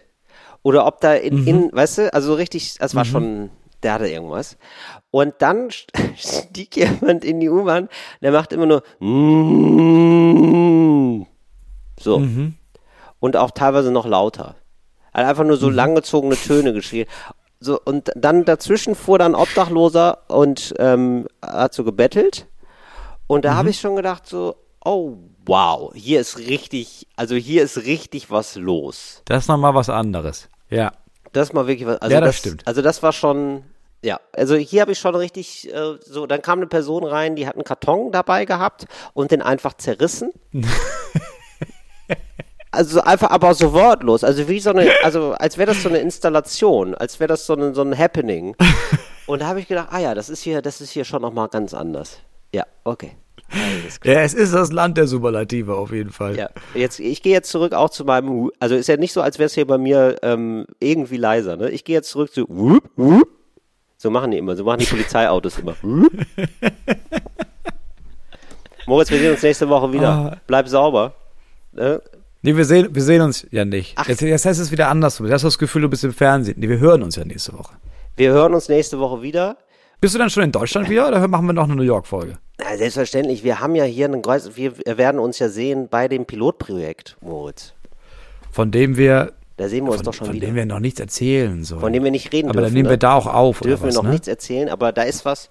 [0.63, 3.49] Oder ob da in, in weißt du, also so richtig, das war schon,
[3.83, 4.57] der hatte irgendwas.
[5.11, 7.89] Und dann st- stieg jemand in die U-Bahn,
[8.21, 8.83] der macht immer nur
[10.07, 11.25] mm,
[11.99, 12.19] so.
[13.19, 14.55] Und auch teilweise noch lauter.
[15.13, 17.07] Er hat einfach nur so langgezogene Töne geschrien.
[17.59, 22.47] So, und dann dazwischen fuhr dann Obdachloser und ähm, hat so gebettelt.
[23.27, 27.77] Und da habe ich schon gedacht so, oh wow, hier ist richtig, also hier ist
[27.85, 29.21] richtig was los.
[29.25, 30.49] Das ist nochmal was anderes.
[30.69, 30.91] Ja.
[31.33, 31.97] Das ist mal wirklich was.
[32.01, 32.65] Also Ja, das stimmt.
[32.65, 33.63] Also das war schon,
[34.01, 34.19] ja.
[34.33, 37.55] Also hier habe ich schon richtig, äh, so, dann kam eine Person rein, die hat
[37.55, 40.31] einen Karton dabei gehabt und den einfach zerrissen.
[42.69, 45.97] Also einfach aber so wortlos, also wie so eine, also als wäre das so eine
[45.99, 48.55] Installation, als wäre das so ein, so ein Happening.
[49.25, 51.47] Und da habe ich gedacht, ah ja, das ist hier, das ist hier schon nochmal
[51.47, 52.19] ganz anders.
[52.53, 53.15] Ja, okay.
[54.03, 54.21] Ja.
[54.21, 56.35] Es ist das Land der Superlative auf jeden Fall.
[56.35, 59.39] Ja, jetzt, ich gehe jetzt zurück auch zu meinem, also ist ja nicht so, als
[59.39, 61.69] wäre es hier bei mir ähm, irgendwie leiser, ne?
[61.69, 63.29] Ich gehe jetzt zurück zu, Wup, Wup.
[63.97, 65.75] so machen die immer, so machen die Polizeiautos immer.
[68.85, 70.09] Moritz, wir sehen uns nächste Woche wieder.
[70.09, 70.37] Ah.
[70.47, 71.13] Bleib sauber.
[71.73, 72.01] Ne?
[72.41, 73.93] Nee, wir sehen, wir sehen uns ja nicht.
[73.97, 74.07] Ach.
[74.07, 75.25] Jetzt, jetzt heißt es wieder andersrum.
[75.25, 76.57] Jetzt hast du das Gefühl, du bist im Fernsehen.
[76.59, 77.75] Nee, wir hören uns ja nächste Woche.
[78.15, 79.57] Wir hören uns nächste Woche wieder.
[79.99, 82.37] Bist du dann schon in Deutschland wieder oder machen wir noch eine New York-Folge?
[82.75, 87.17] Selbstverständlich, wir haben ja hier einen Kreuz, wir werden uns ja sehen bei dem Pilotprojekt,
[87.21, 87.73] Moritz.
[88.51, 90.47] Von dem wir, Da sehen wir uns von, doch schon von wieder.
[90.47, 91.81] dem wir noch nichts erzählen sollen.
[91.81, 92.65] Von dem wir nicht reden Aber dürfen.
[92.65, 92.89] dann nehmen ne?
[92.91, 94.11] wir da auch auf, dürfen oder was, wir noch ne?
[94.11, 95.49] nichts erzählen, aber da ist was,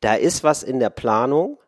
[0.00, 1.58] da ist was in der Planung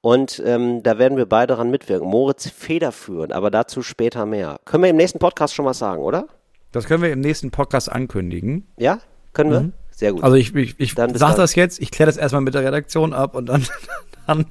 [0.00, 2.08] und ähm, da werden wir beide dran mitwirken.
[2.08, 4.60] Moritz federführend, aber dazu später mehr.
[4.64, 6.28] Können wir im nächsten Podcast schon was sagen, oder?
[6.70, 8.68] Das können wir im nächsten Podcast ankündigen.
[8.76, 9.00] Ja?
[9.32, 9.72] Können wir?
[9.96, 10.22] Sehr gut.
[10.22, 11.38] Also ich, ich, ich Dann bis sag dann.
[11.38, 13.66] das jetzt, ich kläre das erstmal mit der Redaktion ab und dann,
[14.26, 14.44] dann,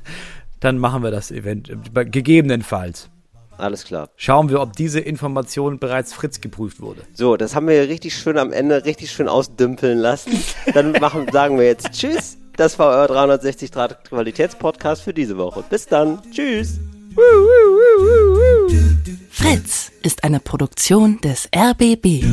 [0.60, 1.72] dann machen wir das Event.
[1.94, 3.10] Gegebenenfalls.
[3.58, 4.10] Alles klar.
[4.18, 7.02] Schauen wir, ob diese Information bereits Fritz geprüft wurde.
[7.14, 10.34] So, das haben wir richtig schön am Ende richtig schön ausdümpeln lassen.
[10.74, 12.38] Dann machen, sagen wir jetzt Tschüss.
[12.58, 15.64] Das war euer 360 Grad Qualitätspodcast für diese Woche.
[15.70, 16.20] Bis dann.
[16.32, 16.80] Tschüss.
[19.30, 22.24] Fritz ist eine Produktion des RBB.